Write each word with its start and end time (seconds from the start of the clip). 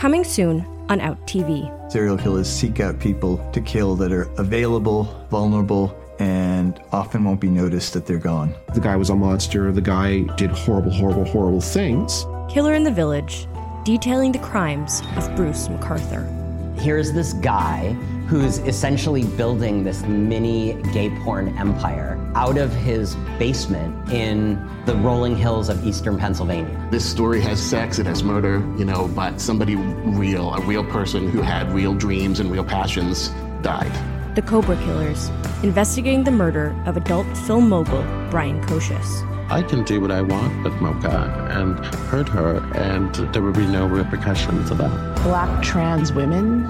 Coming 0.00 0.24
soon 0.24 0.64
on 0.88 0.98
Out 1.02 1.26
TV. 1.26 1.68
Serial 1.92 2.16
killers 2.16 2.48
seek 2.48 2.80
out 2.80 2.98
people 2.98 3.36
to 3.52 3.60
kill 3.60 3.96
that 3.96 4.12
are 4.12 4.30
available, 4.38 5.26
vulnerable, 5.30 5.94
and 6.18 6.80
often 6.90 7.22
won't 7.22 7.38
be 7.38 7.50
noticed 7.50 7.92
that 7.92 8.06
they're 8.06 8.16
gone. 8.16 8.54
The 8.72 8.80
guy 8.80 8.96
was 8.96 9.10
a 9.10 9.14
monster. 9.14 9.70
The 9.70 9.82
guy 9.82 10.20
did 10.38 10.52
horrible, 10.52 10.90
horrible, 10.90 11.26
horrible 11.26 11.60
things. 11.60 12.24
Killer 12.48 12.72
in 12.72 12.82
the 12.82 12.90
Village, 12.90 13.46
detailing 13.84 14.32
the 14.32 14.38
crimes 14.38 15.02
of 15.16 15.36
Bruce 15.36 15.68
McArthur. 15.68 16.26
Here's 16.78 17.12
this 17.12 17.34
guy 17.34 17.92
who's 18.26 18.56
essentially 18.60 19.24
building 19.24 19.84
this 19.84 20.00
mini 20.04 20.80
gay 20.94 21.10
porn 21.10 21.58
empire 21.58 22.16
out 22.34 22.58
of 22.58 22.72
his 22.72 23.16
basement 23.38 24.10
in 24.10 24.58
the 24.86 24.94
rolling 24.96 25.36
hills 25.36 25.68
of 25.68 25.84
eastern 25.86 26.18
Pennsylvania. 26.18 26.88
This 26.90 27.08
story 27.08 27.40
has 27.40 27.60
sex, 27.60 27.98
it 27.98 28.06
has 28.06 28.22
murder, 28.22 28.58
you 28.76 28.84
know, 28.84 29.08
but 29.08 29.40
somebody 29.40 29.76
real, 29.76 30.54
a 30.54 30.60
real 30.62 30.84
person 30.84 31.28
who 31.28 31.42
had 31.42 31.70
real 31.72 31.94
dreams 31.94 32.40
and 32.40 32.50
real 32.50 32.64
passions 32.64 33.28
died. 33.62 33.92
The 34.34 34.42
Cobra 34.42 34.76
Killers, 34.76 35.28
investigating 35.62 36.24
the 36.24 36.30
murder 36.30 36.74
of 36.86 36.96
adult 36.96 37.26
film 37.36 37.68
mogul 37.68 38.02
Bryan 38.30 38.62
Kocis. 38.66 39.26
I 39.50 39.62
can 39.62 39.82
do 39.82 40.00
what 40.00 40.12
I 40.12 40.22
want 40.22 40.62
with 40.62 40.74
Moka 40.74 41.50
and 41.50 41.84
hurt 42.06 42.28
her, 42.28 42.58
and 42.76 43.12
there 43.34 43.42
will 43.42 43.52
be 43.52 43.66
no 43.66 43.86
repercussions 43.86 44.68
to 44.68 44.74
that. 44.76 45.22
Black 45.24 45.62
trans 45.62 46.12
women 46.12 46.66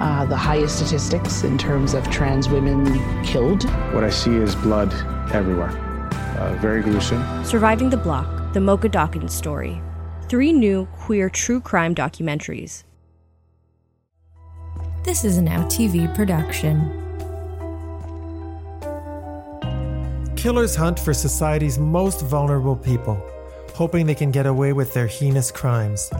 uh, 0.00 0.24
the 0.26 0.36
highest 0.36 0.76
statistics 0.76 1.44
in 1.44 1.56
terms 1.56 1.94
of 1.94 2.08
trans 2.10 2.48
women 2.48 2.84
killed. 3.24 3.64
What 3.92 4.04
I 4.04 4.10
see 4.10 4.34
is 4.34 4.54
blood 4.54 4.92
everywhere. 5.34 5.70
Uh, 6.38 6.54
very 6.60 6.80
gruesome. 6.82 7.44
Surviving 7.44 7.90
the 7.90 7.96
Block, 7.96 8.26
the 8.54 8.60
Moka 8.60 8.90
Dawkins 8.90 9.34
story. 9.34 9.82
Three 10.28 10.52
new 10.52 10.86
queer 10.96 11.28
true 11.28 11.60
crime 11.60 11.94
documentaries. 11.94 12.84
This 15.04 15.24
is 15.24 15.36
an 15.36 15.48
Out 15.48 15.70
TV 15.70 16.12
production. 16.14 17.00
Killers 20.34 20.74
hunt 20.74 20.98
for 20.98 21.12
society's 21.12 21.78
most 21.78 22.22
vulnerable 22.22 22.76
people, 22.76 23.22
hoping 23.74 24.06
they 24.06 24.14
can 24.14 24.30
get 24.30 24.46
away 24.46 24.72
with 24.72 24.94
their 24.94 25.06
heinous 25.06 25.50
crimes. 25.50 26.10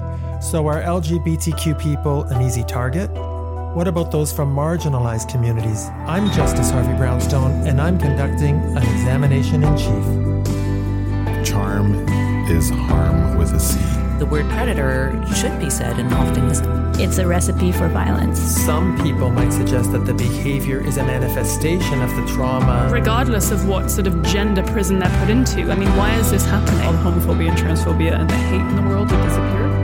So, 0.40 0.66
are 0.66 0.82
LGBTQ 0.82 1.78
people 1.78 2.24
an 2.24 2.42
easy 2.42 2.64
target? 2.64 3.10
What 3.74 3.88
about 3.88 4.12
those 4.12 4.32
from 4.32 4.54
marginalized 4.54 5.28
communities? 5.28 5.88
I'm 6.06 6.30
Justice 6.30 6.70
Harvey 6.70 6.96
Brownstone, 6.96 7.66
and 7.66 7.80
I'm 7.80 7.98
conducting 7.98 8.54
an 8.54 8.84
examination 8.84 9.64
in 9.64 9.76
chief. 9.76 11.44
Charm 11.44 12.06
is 12.48 12.70
harm 12.70 13.36
with 13.36 13.52
a 13.52 13.58
C. 13.58 13.80
The 14.20 14.26
word 14.26 14.48
predator 14.50 15.20
should 15.34 15.58
be 15.58 15.70
said 15.70 15.98
and 15.98 16.14
often 16.14 16.48
isn't. 16.50 17.00
It's 17.00 17.18
a 17.18 17.26
recipe 17.26 17.72
for 17.72 17.88
violence. 17.88 18.38
Some 18.38 18.96
people 19.02 19.28
might 19.28 19.50
suggest 19.52 19.90
that 19.90 20.06
the 20.06 20.14
behavior 20.14 20.78
is 20.78 20.96
a 20.98 21.02
manifestation 21.02 22.00
of 22.00 22.14
the 22.14 22.24
trauma. 22.32 22.88
Regardless 22.92 23.50
of 23.50 23.66
what 23.66 23.90
sort 23.90 24.06
of 24.06 24.22
gender 24.22 24.62
prison 24.62 25.00
they're 25.00 25.18
put 25.18 25.30
into. 25.30 25.68
I 25.72 25.74
mean, 25.74 25.90
why 25.96 26.14
is 26.14 26.30
this 26.30 26.44
happening? 26.44 26.80
All 26.82 26.92
the 26.92 26.98
homophobia 26.98 27.48
and 27.48 27.58
transphobia 27.58 28.20
and 28.20 28.30
the 28.30 28.36
hate 28.36 28.60
in 28.60 28.76
the 28.76 28.82
world 28.82 29.10
would 29.10 29.20
disappear. 29.24 29.83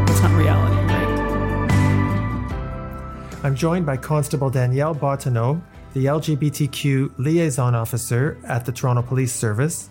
I'm 3.43 3.57
joined 3.57 3.87
by 3.87 3.97
Constable 3.97 4.51
Danielle 4.51 4.95
Bottineau, 4.95 5.63
the 5.95 6.05
LGBTQ 6.05 7.15
liaison 7.17 7.75
officer 7.75 8.37
at 8.45 8.67
the 8.67 8.73
Toronto 8.73 9.01
Police 9.01 9.33
Service, 9.33 9.89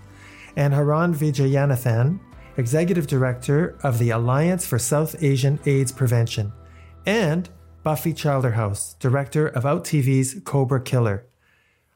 and 0.56 0.72
Haran 0.72 1.16
Vijayanathan, 1.16 2.20
Executive 2.58 3.08
Director 3.08 3.76
of 3.82 3.98
the 3.98 4.12
Alliance 4.12 4.68
for 4.68 4.78
South 4.78 5.16
Asian 5.24 5.60
AIDS 5.66 5.92
Prevention, 5.92 6.54
and 7.08 7.50
Buffy 7.82 8.14
Childerhouse, 8.14 9.00
Director 9.00 9.48
of 9.48 9.66
Out 9.66 9.84
TV's 9.84 10.40
Cobra 10.44 10.80
Killer. 10.80 11.26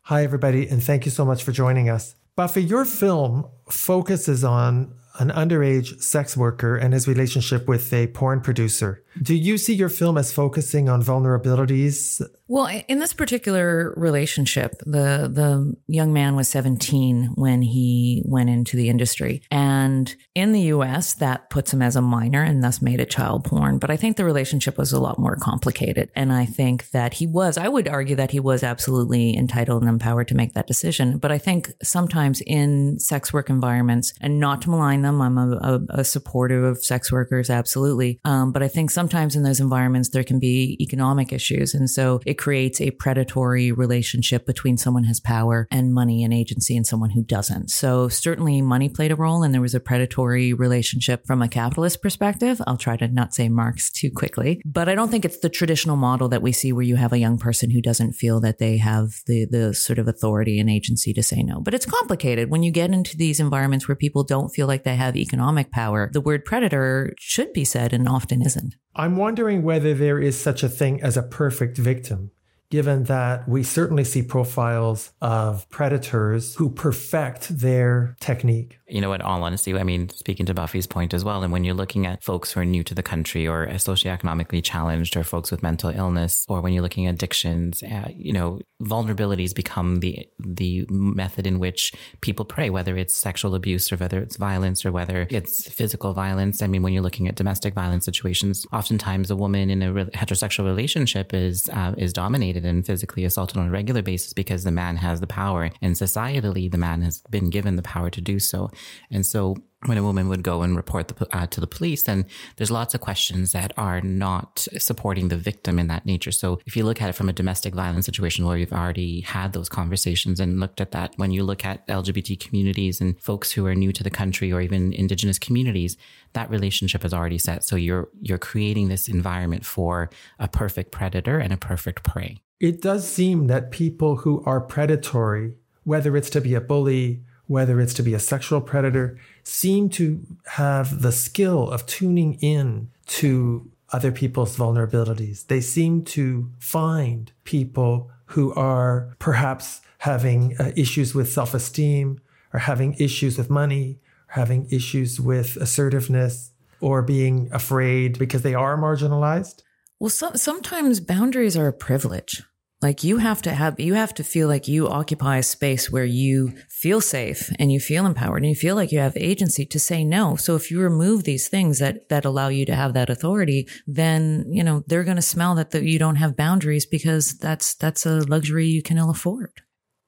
Hi, 0.04 0.24
everybody, 0.24 0.68
and 0.68 0.84
thank 0.84 1.06
you 1.06 1.12
so 1.12 1.24
much 1.24 1.44
for 1.44 1.52
joining 1.52 1.88
us. 1.88 2.16
Buffy, 2.36 2.64
your 2.64 2.84
film 2.84 3.46
focuses 3.70 4.44
on 4.44 4.96
an 5.20 5.30
underage 5.30 6.02
sex 6.02 6.36
worker 6.36 6.76
and 6.76 6.94
his 6.94 7.08
relationship 7.08 7.68
with 7.68 7.94
a 7.94 8.08
porn 8.08 8.42
producer. 8.42 9.04
Do 9.22 9.36
you 9.36 9.58
see 9.58 9.74
your 9.74 9.90
film 9.90 10.18
as 10.18 10.34
focusing 10.34 10.90
on 10.90 11.04
vulnerabilities? 11.04 12.22
Well, 12.54 12.70
in 12.88 13.00
this 13.00 13.14
particular 13.14 13.96
relationship, 13.98 14.76
the 14.86 15.28
the 15.28 15.76
young 15.88 16.14
man 16.14 16.36
was 16.36 16.48
17 16.50 17.32
when 17.34 17.64
he 17.64 18.22
went 18.26 18.52
into 18.52 18.78
the 18.78 18.90
industry. 18.90 19.42
And 19.50 20.16
in 20.36 20.52
the 20.52 20.62
US, 20.76 21.16
that 21.16 21.50
puts 21.50 21.74
him 21.74 21.82
as 21.82 21.96
a 21.96 22.02
minor 22.02 22.44
and 22.44 22.64
thus 22.64 22.80
made 22.80 23.00
it 23.00 23.10
child 23.10 23.44
porn, 23.44 23.80
but 23.80 23.90
I 23.90 23.98
think 23.98 24.18
the 24.18 24.24
relationship 24.24 24.78
was 24.78 24.94
a 24.94 25.00
lot 25.00 25.18
more 25.18 25.36
complicated. 25.36 26.12
And 26.16 26.32
I 26.32 26.46
think 26.46 26.92
that 26.92 27.16
he 27.16 27.26
was 27.26 27.58
I 27.58 27.68
would 27.68 27.88
argue 27.88 28.16
that 28.18 28.30
he 28.30 28.40
was 28.40 28.62
absolutely 28.62 29.36
entitled 29.36 29.82
and 29.82 29.90
empowered 29.90 30.28
to 30.28 30.36
make 30.36 30.54
that 30.54 30.68
decision, 30.68 31.18
but 31.18 31.32
I 31.32 31.40
think 31.40 31.72
sometimes 31.82 32.40
in 32.46 33.00
sex 33.00 33.34
work 33.34 33.50
environments 33.50 34.14
and 34.22 34.40
not 34.40 34.62
to 34.62 34.70
malign 34.70 35.02
them, 35.02 35.24
I'm 35.24 35.40
a, 35.40 35.58
a, 35.58 36.02
a 36.02 36.04
supporter 36.04 36.66
of 36.66 36.86
sex 36.86 37.12
workers 37.12 37.50
absolutely. 37.50 38.20
Um, 38.24 38.52
but 38.52 38.62
I 38.62 38.68
think 38.68 38.92
sometimes 38.92 39.36
in 39.36 39.42
those 39.42 39.60
environments 39.60 40.10
there 40.10 40.24
can 40.24 40.38
be 40.38 40.78
economic 40.80 41.34
issues 41.34 41.74
and 41.74 41.90
so 41.90 42.22
it 42.28 42.43
creates 42.44 42.82
a 42.82 42.92
predatory 42.92 43.72
relationship 43.72 44.46
between 44.46 44.76
someone 44.76 45.06
who 45.06 45.08
has 45.08 45.22
power 45.22 45.66
and 45.72 45.94
money 45.94 46.26
and 46.26 46.34
agency 46.34 46.76
and 46.76 46.86
someone 46.86 47.12
who 47.12 47.24
doesn't. 47.24 47.70
So 47.70 48.10
certainly 48.10 48.62
money 48.62 48.90
played 48.90 49.14
a 49.14 49.16
role 49.16 49.44
and 49.44 49.54
there 49.54 49.62
was 49.62 49.74
a 49.74 49.80
predatory 49.80 50.52
relationship 50.52 51.26
from 51.26 51.42
a 51.42 51.48
capitalist 51.48 52.02
perspective. 52.02 52.62
I'll 52.68 52.76
try 52.76 52.98
to 52.98 53.08
not 53.08 53.34
say 53.34 53.48
Marx 53.48 53.90
too 53.90 54.12
quickly, 54.12 54.62
but 54.66 54.90
I 54.90 54.96
don't 54.96 55.08
think 55.10 55.24
it's 55.24 55.40
the 55.40 55.48
traditional 55.48 55.96
model 55.96 56.28
that 56.28 56.42
we 56.42 56.52
see 56.52 56.74
where 56.74 56.84
you 56.84 56.98
have 56.98 57.14
a 57.14 57.18
young 57.18 57.38
person 57.38 57.70
who 57.70 57.82
doesn't 57.82 58.12
feel 58.12 58.42
that 58.42 58.58
they 58.58 58.76
have 58.76 59.22
the, 59.26 59.46
the 59.50 59.74
sort 59.74 59.98
of 59.98 60.10
authority 60.10 60.60
and 60.60 60.70
agency 60.70 61.14
to 61.14 61.24
say 61.24 61.44
no. 61.44 61.62
But 61.62 61.74
it's 61.74 61.86
complicated 61.86 62.50
when 62.50 62.62
you 62.62 62.72
get 62.72 62.92
into 62.92 63.16
these 63.16 63.40
environments 63.40 63.88
where 63.88 63.96
people 63.96 64.26
don't 64.26 64.50
feel 64.50 64.68
like 64.68 64.84
they 64.84 64.98
have 64.98 65.16
economic 65.16 65.72
power. 65.72 66.10
The 66.12 66.20
word 66.20 66.44
predator 66.44 67.14
should 67.18 67.54
be 67.54 67.64
said 67.64 67.94
and 67.94 68.06
often 68.06 68.42
isn't. 68.42 68.76
I'm 68.96 69.18
wondering 69.18 69.64
whether 69.64 69.96
there 69.96 70.20
is 70.20 70.38
such 70.38 70.62
a 70.62 70.70
thing 70.70 71.02
as 71.02 71.18
a 71.18 71.24
perfect 71.24 71.78
victim, 71.78 72.30
given 72.74 73.04
that 73.04 73.48
we 73.48 73.62
certainly 73.62 74.04
see 74.04 74.24
profiles 74.24 75.12
of 75.22 75.70
predators 75.70 76.56
who 76.56 76.72
perfect 76.72 77.60
their 77.60 78.18
technique. 78.20 78.80
You 78.94 79.02
know, 79.02 79.12
in 79.14 79.24
all 79.24 79.44
honesty, 79.44 79.74
I 79.74 79.82
mean, 79.82 80.10
speaking 80.10 80.46
to 80.46 80.54
Buffy's 80.54 80.86
point 80.86 81.16
as 81.16 81.24
well, 81.24 81.42
and 81.42 81.52
when 81.52 81.64
you're 81.64 81.74
looking 81.74 82.06
at 82.06 82.24
folks 82.24 82.52
who 82.52 82.60
are 82.60 82.66
new 82.66 82.84
to 82.84 82.94
the 82.94 83.02
country 83.02 83.48
or 83.48 83.66
socioeconomically 83.66 84.64
challenged 84.64 85.18
or 85.18 85.24
folks 85.24 85.50
with 85.50 85.64
mental 85.64 85.90
illness, 85.90 86.46
or 86.48 86.62
when 86.62 86.74
you're 86.74 86.84
looking 86.84 87.08
at 87.08 87.16
addictions, 87.16 87.82
uh, 87.82 88.10
you 88.16 88.32
know, 88.32 88.60
vulnerabilities 88.84 89.56
become 89.56 90.00
the 90.02 90.28
the 90.38 90.86
method 90.90 91.48
in 91.48 91.58
which 91.58 91.92
people 92.22 92.46
pray, 92.46 92.70
whether 92.70 92.96
it's 92.96 93.16
sexual 93.16 93.56
abuse 93.56 93.92
or 93.92 93.98
whether 93.98 94.20
it's 94.20 94.38
violence 94.38 94.86
or 94.86 94.92
whether 94.92 95.26
it's 95.32 95.68
physical 95.70 96.14
violence. 96.14 96.62
I 96.62 96.68
mean, 96.68 96.84
when 96.84 96.94
you're 96.94 97.02
looking 97.02 97.28
at 97.28 97.34
domestic 97.34 97.74
violence 97.74 98.06
situations, 98.06 98.64
oftentimes 98.72 99.32
a 99.32 99.36
woman 99.36 99.72
in 99.72 99.82
a 99.82 99.92
re- 99.92 100.06
heterosexual 100.14 100.66
relationship 100.66 101.34
is 101.34 101.68
uh, 101.74 101.96
is 101.98 102.14
dominated 102.14 102.64
and 102.64 102.86
physically 102.86 103.26
assaulted 103.26 103.58
on 103.58 103.70
a 103.70 103.72
regular 103.72 104.04
basis 104.04 104.34
because 104.34 104.64
the 104.64 104.72
man 104.72 104.98
has 104.98 105.20
the 105.20 105.26
power, 105.26 105.72
and 105.82 105.96
societally, 105.96 106.72
the 106.72 106.78
man 106.78 107.02
has 107.02 107.24
been 107.32 107.50
given 107.50 107.76
the 107.76 107.82
power 107.82 108.12
to 108.12 108.22
do 108.22 108.38
so. 108.38 108.70
And 109.12 109.26
so 109.26 109.56
when 109.86 109.98
a 109.98 110.04
woman 110.04 110.30
would 110.30 110.44
go 110.44 110.62
and 110.62 110.76
report 110.76 111.10
the, 111.10 111.36
uh, 111.36 111.48
to 111.48 111.60
the 111.60 111.68
police, 111.68 112.04
then 112.04 112.26
there's 112.56 112.72
lots 112.72 112.94
of 112.94 113.02
questions 113.02 113.52
that 113.52 113.74
are 113.78 114.02
not 114.02 114.68
supporting 114.78 115.28
the 115.28 115.38
victim 115.38 115.80
in 115.80 115.88
that 115.88 116.06
nature. 116.06 116.32
So 116.32 116.60
if 116.66 116.76
you 116.76 116.84
look 116.84 117.02
at 117.02 117.10
it 117.10 117.14
from 117.14 117.30
a 117.30 117.34
domestic 117.34 117.74
violence 117.74 118.06
situation 118.06 118.46
where 118.46 118.58
you've 118.58 118.74
already 118.74 119.22
had 119.22 119.54
those 119.54 119.70
conversations 119.70 120.40
and 120.40 120.60
looked 120.60 120.82
at 120.82 120.92
that, 120.92 121.14
when 121.18 121.32
you 121.32 121.44
look 121.44 121.66
at 121.66 121.86
LGBT 121.88 122.40
communities 122.40 123.02
and 123.02 123.20
folks 123.20 123.52
who 123.52 123.66
are 123.66 123.76
new 123.76 123.92
to 123.92 124.04
the 124.04 124.10
country 124.10 124.52
or 124.52 124.62
even 124.62 124.94
indigenous 124.94 125.40
communities, 125.40 125.98
that 126.34 126.50
relationship 126.50 127.06
is 127.06 127.14
already 127.14 127.38
set. 127.38 127.64
So 127.64 127.76
you're 127.76 128.10
you're 128.22 128.38
creating 128.38 128.90
this 128.90 129.08
environment 129.08 129.66
for 129.66 130.10
a 130.40 130.48
perfect 130.48 130.92
predator 130.92 131.40
and 131.40 131.54
a 131.54 131.58
perfect 131.58 132.04
prey. 132.04 132.42
It 132.60 132.82
does 132.82 133.08
seem 133.08 133.48
that 133.48 133.72
people 133.72 134.18
who 134.18 134.42
are 134.46 134.62
predatory, 134.62 135.56
whether 135.84 136.16
it's 136.16 136.30
to 136.32 136.42
be 136.42 136.56
a 136.56 136.62
bully 136.62 137.24
whether 137.48 137.80
it's 137.80 137.94
to 137.96 138.04
be 138.04 138.14
a 138.14 138.20
sexual 138.20 138.62
predator, 138.62 139.18
seem 139.44 139.90
to 139.90 140.22
have 140.46 141.02
the 141.02 141.12
skill 141.12 141.70
of 141.70 141.86
tuning 141.86 142.36
in 142.36 142.90
to 143.06 143.70
other 143.92 144.12
people's 144.12 144.58
vulnerabilities. 144.58 145.48
They 145.48 145.62
seem 145.62 146.04
to 146.06 146.50
find 146.60 147.32
people 147.44 148.10
who 148.28 148.54
are 148.54 149.16
perhaps 149.20 149.82
having 150.00 150.56
uh, 150.60 150.72
issues 150.76 151.14
with 151.14 151.32
self 151.32 151.54
esteem 151.54 152.20
or 152.52 152.60
having 152.60 152.94
issues 152.96 153.38
with 153.38 153.50
money 153.50 154.00
or 154.30 154.34
having 154.34 154.68
issues 154.72 155.20
with 155.20 155.56
assertiveness 155.58 156.52
or 156.82 157.02
being 157.02 157.50
afraid 157.52 158.18
because 158.20 158.42
they 158.42 158.54
are 158.54 158.78
marginalized. 158.78 159.62
Well, 160.00 160.10
so, 160.10 160.32
sometimes 160.36 161.00
boundaries 161.00 161.56
are 161.56 161.68
a 161.68 161.74
privilege. 161.74 162.44
Like 162.84 163.02
you 163.02 163.18
have 163.20 163.42
to 163.44 163.54
have, 163.54 163.80
you 163.80 163.94
have 163.94 164.14
to 164.16 164.26
feel 164.26 164.50
like 164.50 164.68
you 164.68 164.90
occupy 164.90 165.38
a 165.38 165.44
space 165.44 165.90
where 165.90 166.04
you 166.04 166.54
feel 166.68 167.00
safe 167.00 167.50
and 167.58 167.72
you 167.72 167.80
feel 167.80 168.06
empowered 168.06 168.44
and 168.44 168.50
you 168.50 168.56
feel 168.56 168.76
like 168.76 168.92
you 168.92 169.00
have 169.00 169.16
agency 169.16 169.66
to 169.66 169.80
say 169.80 170.04
no. 170.04 170.36
So 170.36 170.58
if 170.58 170.70
you 170.70 170.82
remove 170.82 171.24
these 171.24 171.48
things 171.48 171.80
that, 171.80 172.10
that 172.10 172.26
allow 172.26 172.50
you 172.50 172.66
to 172.66 172.76
have 172.76 172.94
that 172.94 173.10
authority, 173.10 173.70
then, 173.88 174.44
you 174.50 174.66
know, 174.66 174.84
they're 174.86 175.06
going 175.06 175.16
to 175.16 175.22
smell 175.22 175.56
that 175.56 175.72
the, 175.72 175.82
you 175.82 175.98
don't 175.98 176.18
have 176.18 176.36
boundaries 176.36 176.86
because 176.86 177.38
that's, 177.38 177.74
that's 177.74 178.06
a 178.06 178.20
luxury 178.28 178.68
you 178.68 178.84
can 178.84 178.98
ill 178.98 179.10
afford. 179.10 179.62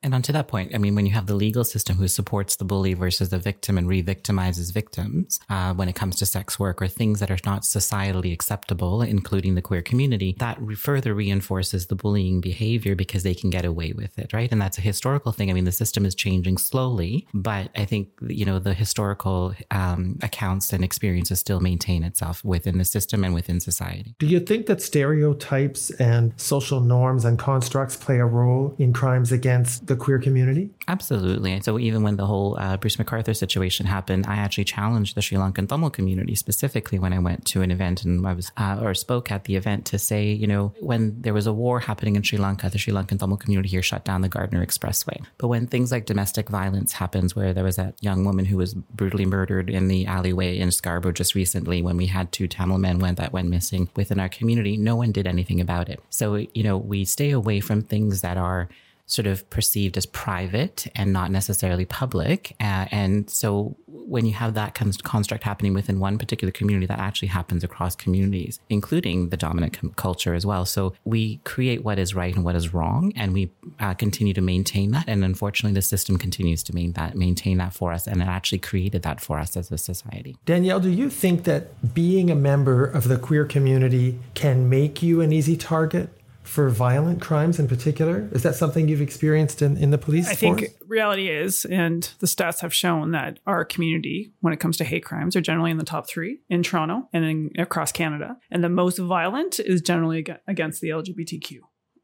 And 0.06 0.14
on 0.14 0.22
to 0.22 0.32
that 0.34 0.48
point, 0.48 0.76
I 0.76 0.78
mean, 0.78 0.94
when 0.94 1.08
you 1.08 1.14
have 1.14 1.26
the 1.26 1.34
legal 1.34 1.64
system 1.64 1.98
who 1.98 2.08
supports 2.08 2.58
the 2.58 2.64
bully 2.64 2.94
versus 2.94 3.30
the 3.30 3.40
victim 3.40 3.76
and 3.76 3.88
re-victimizes 3.88 4.72
victims 4.72 5.40
uh, 5.50 5.74
when 5.74 5.90
it 5.90 5.96
comes 5.96 6.16
to 6.18 6.28
sex 6.28 6.60
work 6.60 6.80
or 6.80 6.88
things 6.88 7.20
that 7.22 7.32
are 7.32 7.40
not 7.44 7.64
societally 7.64 8.32
acceptable, 8.32 9.02
including 9.02 9.56
the 9.56 9.64
queer 9.64 9.82
community, 9.82 10.36
that 10.38 10.62
re- 10.62 10.76
further 10.76 11.16
reinforces 11.16 11.88
the 11.88 11.96
bullying 11.96 12.40
behavior 12.40 12.94
because 12.94 13.24
they 13.24 13.34
can 13.34 13.50
get 13.50 13.66
away 13.66 13.94
with 13.94 14.20
it, 14.20 14.32
right? 14.32 14.52
And 14.52 14.62
that's 14.62 14.78
a 14.78 14.82
historical 14.82 15.32
thing. 15.32 15.50
I 15.50 15.54
mean, 15.54 15.66
the 15.66 15.72
system 15.72 16.06
is 16.06 16.14
changing 16.14 16.60
slowly, 16.60 17.28
but 17.34 17.72
I 17.76 17.86
think 17.86 18.10
you 18.28 18.46
know 18.46 18.60
the 18.60 18.76
historical 18.76 19.56
um, 19.72 20.20
accounts 20.22 20.72
and 20.72 20.84
experiences 20.84 21.40
still 21.40 21.62
maintain 21.62 22.04
itself 22.04 22.46
within 22.46 22.78
the 22.78 22.86
system 22.86 23.24
and 23.24 23.34
within 23.34 23.60
society. 23.60 24.14
Do 24.20 24.28
you 24.28 24.40
think 24.40 24.68
that 24.68 24.84
stereotypes 24.84 25.90
and 25.90 26.32
social 26.40 26.80
norms 26.80 27.26
and 27.26 27.40
constructs 27.40 27.98
play 27.98 28.20
a 28.20 28.26
role 28.28 28.76
in 28.78 28.94
crimes 28.94 29.32
against 29.32 29.88
the 29.88 29.95
queer 29.96 30.20
community? 30.20 30.70
Absolutely. 30.88 31.54
And 31.54 31.64
so 31.64 31.80
even 31.80 32.04
when 32.04 32.18
the 32.18 32.26
whole 32.26 32.58
uh, 32.60 32.78
Bruce 32.78 32.98
McArthur 32.98 33.36
situation 33.36 33.86
happened, 33.86 34.26
I 34.28 34.36
actually 34.36 34.66
challenged 34.66 35.16
the 35.16 35.22
Sri 35.22 35.38
Lankan 35.38 35.68
Tamil 35.68 35.90
community 35.90 36.36
specifically 36.36 37.00
when 37.00 37.14
I 37.14 37.20
went 37.20 37.46
to 37.48 37.62
an 37.62 37.72
event 37.72 38.04
and 38.04 38.26
I 38.26 38.34
was 38.34 38.52
uh, 38.58 38.80
or 38.82 38.94
spoke 38.94 39.32
at 39.32 39.46
the 39.46 39.56
event 39.56 39.86
to 39.88 40.00
say, 40.00 40.32
you 40.32 40.48
know, 40.48 40.74
when 40.80 41.22
there 41.22 41.34
was 41.34 41.48
a 41.48 41.54
war 41.54 41.80
happening 41.80 42.16
in 42.16 42.24
Sri 42.24 42.38
Lanka, 42.38 42.70
the 42.70 42.78
Sri 42.78 42.94
Lankan 42.94 43.20
Tamil 43.20 43.38
community 43.38 43.70
here 43.70 43.82
shut 43.82 44.06
down 44.06 44.22
the 44.22 44.30
Gardiner 44.30 44.66
Expressway. 44.66 45.24
But 45.38 45.48
when 45.48 45.68
things 45.68 45.92
like 45.92 46.06
domestic 46.06 46.50
violence 46.50 46.94
happens, 46.94 47.36
where 47.36 47.54
there 47.54 47.64
was 47.64 47.76
that 47.76 47.96
young 48.02 48.26
woman 48.26 48.46
who 48.46 48.58
was 48.58 48.74
brutally 48.74 49.26
murdered 49.26 49.70
in 49.70 49.88
the 49.88 50.06
alleyway 50.06 50.58
in 50.58 50.72
Scarborough 50.72 51.12
just 51.12 51.36
recently, 51.36 51.82
when 51.82 51.98
we 51.98 52.08
had 52.08 52.32
two 52.32 52.48
Tamil 52.48 52.78
men 52.78 53.00
went 53.00 53.18
that 53.18 53.34
went 53.34 53.50
missing 53.50 53.90
within 53.96 54.20
our 54.20 54.30
community, 54.30 54.78
no 54.78 54.96
one 54.96 55.12
did 55.12 55.28
anything 55.28 55.62
about 55.62 55.90
it. 55.90 56.00
So 56.10 56.36
you 56.36 56.64
know, 56.64 56.78
we 56.78 57.06
stay 57.06 57.32
away 57.32 57.60
from 57.60 57.82
things 57.82 58.22
that 58.22 58.38
are 58.38 58.70
sort 59.06 59.28
of 59.28 59.48
perceived 59.50 59.98
as 59.98 60.06
private 60.06 60.88
and 60.96 61.14
not 61.14 61.32
necessarily 61.32 61.86
public. 61.86 62.56
Uh, 62.60 62.86
and 62.92 63.30
so 63.30 63.76
when 63.88 64.26
you 64.26 64.34
have 64.34 64.54
that 64.54 64.74
construct 65.04 65.44
happening 65.44 65.74
within 65.74 66.00
one 66.00 66.18
particular 66.18 66.52
community, 66.52 66.86
that 66.86 67.00
actually 67.00 67.28
happens 67.28 67.64
across 67.64 67.96
communities, 67.96 68.60
including 68.70 69.30
the 69.30 69.38
dominant 69.38 69.74
com- 69.74 69.92
culture 69.96 70.34
as 70.34 70.46
well. 70.46 70.66
So 70.66 70.94
we 71.06 71.38
create 71.38 71.84
what 71.84 71.98
is 71.98 72.14
right 72.14 72.36
and 72.36 72.44
what 72.44 72.56
is 72.56 72.74
wrong, 72.74 73.14
and 73.16 73.34
we 73.34 73.52
uh, 73.80 73.94
continue 73.94 74.34
to 74.34 74.42
maintain 74.42 74.92
that. 74.92 75.06
And 75.08 75.24
unfortunately, 75.24 75.74
the 75.74 75.82
system 75.82 76.18
continues 76.18 76.64
to 76.64 76.76
that, 76.76 77.16
maintain 77.16 77.58
that 77.58 77.74
for 77.74 77.94
us, 77.94 78.06
and 78.06 78.22
it 78.22 78.28
actually 78.28 78.60
created 78.60 79.02
that 79.04 79.22
for 79.22 79.40
us 79.40 79.56
as 79.56 79.72
a 79.72 79.78
society. 79.78 80.36
Danielle, 80.46 80.80
do 80.80 80.90
you 80.90 81.10
think 81.10 81.46
that 81.46 81.94
being 81.94 82.30
a 82.30 82.36
member 82.36 82.86
of 82.86 83.08
the 83.08 83.18
queer 83.18 83.46
community 83.46 84.20
can 84.34 84.70
make 84.70 85.02
you 85.02 85.22
an 85.22 85.32
easy 85.32 85.56
target 85.56 86.10
for 86.46 86.70
violent 86.70 87.22
crimes 87.22 87.60
in 87.60 87.68
particular? 87.68 88.30
Is 88.32 88.44
that 88.44 88.56
something 88.56 88.88
you've 88.88 89.02
experienced 89.02 89.62
in, 89.62 89.78
in 89.78 89.92
the 89.92 89.98
police 89.98 90.30
I 90.30 90.36
force? 90.36 90.62
think 90.62 90.74
reality 90.88 91.30
is, 91.30 91.66
and 91.66 92.10
the 92.20 92.28
stats 92.28 92.62
have 92.62 92.74
shown 92.74 93.12
that 93.12 93.40
our 93.48 93.66
community, 93.66 94.32
when 94.42 94.54
it 94.54 94.60
comes 94.60 94.78
to 94.78 94.84
hate 94.84 95.04
crimes, 95.04 95.36
are 95.36 95.42
generally 95.42 95.72
in 95.72 95.78
the 95.78 95.84
top 95.84 96.08
three 96.08 96.40
in 96.50 96.64
Toronto 96.64 97.10
and 97.12 97.26
in, 97.26 97.52
across 97.58 97.92
Canada. 97.92 98.38
And 98.52 98.64
the 98.64 98.70
most 98.70 98.98
violent 98.98 99.60
is 99.60 99.82
generally 99.82 100.26
against 100.48 100.82
the 100.82 100.90
LGBTQ. 100.90 101.58